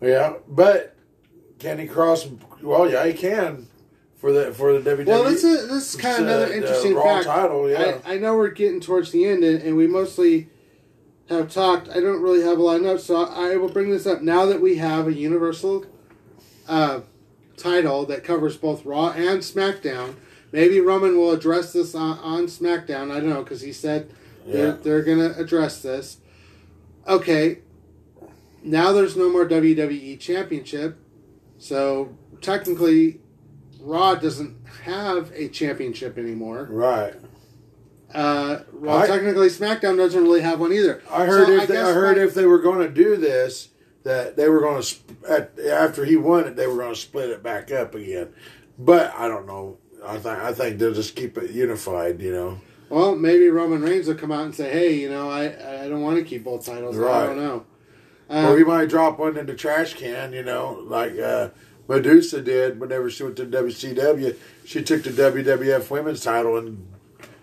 [0.01, 0.35] yeah.
[0.49, 0.97] But
[1.61, 2.27] can he cross?
[2.63, 3.69] Well, yeah, he can
[4.21, 5.07] for the for the WWE.
[5.07, 7.27] Well, this is this is kind of Uh, another the interesting Raw fact.
[7.27, 7.99] title, yeah.
[8.05, 10.49] I, I know we're getting towards the end, and, and we mostly
[11.29, 11.89] have talked.
[11.89, 14.45] I don't really have a lot of notes, so I will bring this up now
[14.47, 15.87] that we have a universal
[16.69, 17.01] uh,
[17.57, 20.17] title that covers both Raw and SmackDown.
[20.53, 23.11] Maybe Roman will address this on, on SmackDown.
[23.13, 24.11] I don't know because he said
[24.45, 26.19] they're, they're going to address this.
[27.07, 27.59] Okay,
[28.63, 30.99] now there's no more WWE Championship,
[31.59, 33.20] so technically
[33.81, 36.69] Raw doesn't have a championship anymore.
[36.71, 37.15] right.
[38.13, 41.01] Uh, well, I- technically SmackDown doesn't really have one either.
[41.09, 43.69] I heard So if they, I heard my- if they were going to do this,
[44.03, 47.43] that they were going to after he won it, they were going to split it
[47.43, 48.31] back up again.
[48.79, 49.77] But I don't know.
[50.05, 52.21] I think I think they'll just keep it unified.
[52.21, 52.61] You know.
[52.89, 55.45] Well, maybe Roman Reigns will come out and say, "Hey, you know, I
[55.85, 56.99] I don't want to keep both titles.
[56.99, 57.65] I don't know."
[58.29, 60.33] or he Um, might drop one in the trash can.
[60.33, 61.51] You know, like uh,
[61.91, 64.37] Madusa did whenever she went to WCW.
[64.65, 66.87] She took the WWF Women's title and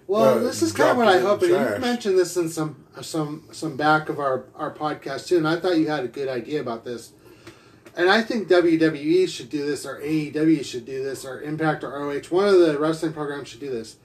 [0.07, 1.41] well, uh, this is kind of what I hope.
[1.41, 1.81] And you trash.
[1.81, 5.77] mentioned this in some some some back of our our podcast too, and I thought
[5.77, 7.11] you had a good idea about this.
[7.93, 11.89] And I think WWE should do this, or AEW should do this, or Impact or
[11.89, 12.27] ROH.
[12.29, 13.97] One of the wrestling programs should do this.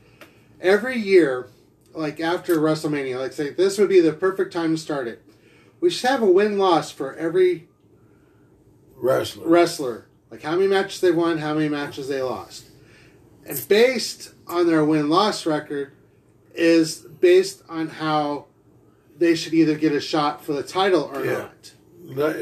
[0.60, 1.50] Every year,
[1.94, 5.22] like after WrestleMania, like say this would be the perfect time to start it.
[5.78, 7.68] We should have a win loss for every
[8.96, 9.46] wrestler.
[9.46, 10.06] wrestler.
[10.32, 12.64] Like how many matches they won, how many matches they lost.
[13.44, 15.92] And based on their win loss record
[16.54, 18.46] is based on how
[19.18, 21.48] they should either get a shot for the title or Yeah.
[22.14, 22.36] not.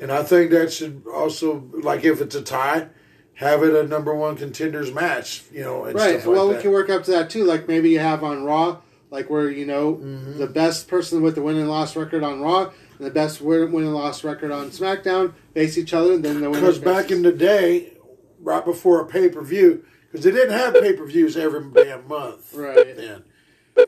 [0.00, 2.88] And I think that should also, like, if it's a tie,
[3.34, 6.14] have it a number one contenders match, you know, and Right.
[6.20, 6.56] stuff like well, that.
[6.56, 7.44] we can work up to that too.
[7.44, 8.78] Like maybe you have on Raw,
[9.12, 10.38] like where you know Mm-hmm.
[10.38, 13.94] the best person with the win and loss record on Raw the best win and
[13.94, 16.14] loss record on SmackDown face each other.
[16.14, 16.50] And then the.
[16.50, 17.94] Because back in the day,
[18.40, 22.06] right before a pay per view, because they didn't have pay per views every damn
[22.08, 22.54] month.
[22.54, 22.96] Right.
[22.96, 23.24] Then,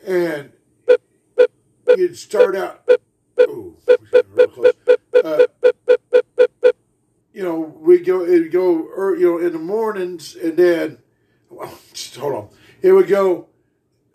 [0.07, 0.53] and
[1.97, 2.89] you'd start out.
[3.41, 3.77] Ooh,
[4.35, 4.73] real close.
[5.25, 5.47] Uh,
[7.33, 8.25] you know, we go.
[8.25, 8.89] It'd go.
[8.97, 10.99] er, You know, in the mornings, and then.
[11.51, 12.49] Well, just hold on.
[12.83, 13.49] It would go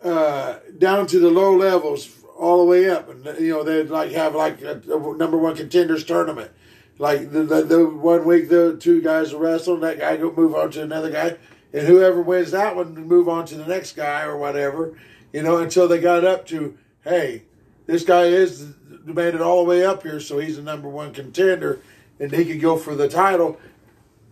[0.02, 4.12] uh, down to the low levels all the way up, and you know they'd like
[4.12, 6.50] have like a, a number one contenders tournament.
[6.98, 10.54] Like the, the, the one week the two guys wrestle, and that guy go move
[10.54, 11.36] on to another guy,
[11.72, 14.98] and whoever wins that one move on to the next guy or whatever.
[15.32, 17.42] You know, until they got up to hey,
[17.86, 18.74] this guy is
[19.04, 21.80] made it all the way up here, so he's the number one contender,
[22.18, 23.60] and he could go for the title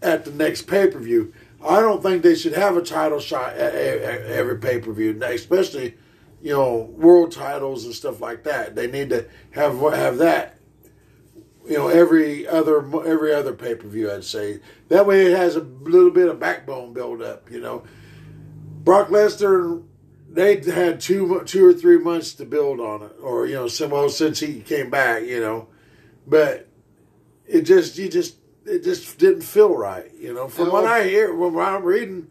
[0.00, 1.32] at the next pay per view.
[1.64, 5.94] I don't think they should have a title shot at every pay per view, especially
[6.42, 8.74] you know world titles and stuff like that.
[8.74, 10.58] They need to have have that.
[11.66, 15.54] You know, every other every other pay per view, I'd say that way it has
[15.54, 17.50] a little bit of backbone build up.
[17.50, 17.84] You know,
[18.82, 19.84] Brock Lesnar,
[20.28, 23.90] they had two two or three months to build on it, or you know, some
[23.90, 25.22] well since he came back.
[25.22, 25.68] You know,
[26.26, 26.68] but
[27.46, 30.10] it just you just it just didn't feel right.
[30.18, 32.26] You know, from what I hear, from what I'm reading,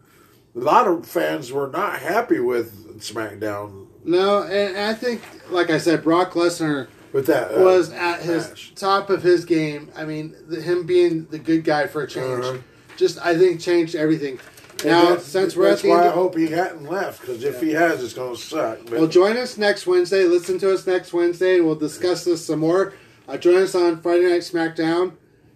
[0.54, 5.78] a lot of fans were not happy with SmackDown no, and I think, like I
[5.78, 7.54] said, Brock Lesnar with that.
[7.56, 8.72] uh, was at his match.
[8.74, 9.90] top of his game.
[9.96, 12.58] I mean, the, him being the good guy for a change, Uh-huh.
[12.96, 14.38] just I think changed everything.
[14.84, 17.60] And Now, since we're at the why end, I hope he hadn't left because if
[17.60, 18.78] he has, it's going to suck.
[18.86, 20.24] But well, join us next Wednesday.
[20.24, 22.94] Listen to us next Wednesday, and we'll discuss this some more.
[23.28, 25.12] Uh, join us on Friday Night SmackDown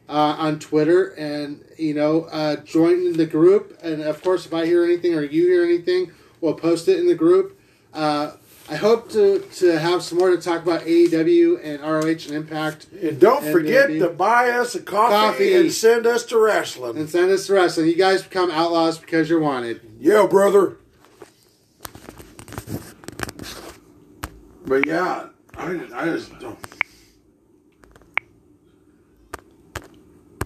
[0.09, 3.77] uh, on Twitter, and you know, uh, join the group.
[3.83, 7.09] And of course, if I hear anything or you hear anything, we'll post it in
[7.09, 7.56] the group.
[7.97, 8.33] Uh,
[8.69, 12.89] I hope to to have some more to talk about AEW and ROH and Impact.
[13.01, 15.55] and don't and forget to buy us a coffee, Coffee.
[15.55, 16.97] and send us to wrestling.
[16.99, 17.87] and send us to wrestling.
[17.87, 19.81] You guys become outlaws because you're wanted.
[20.01, 20.77] Yeah, brother.
[24.67, 26.59] But yeah, I, I just don't.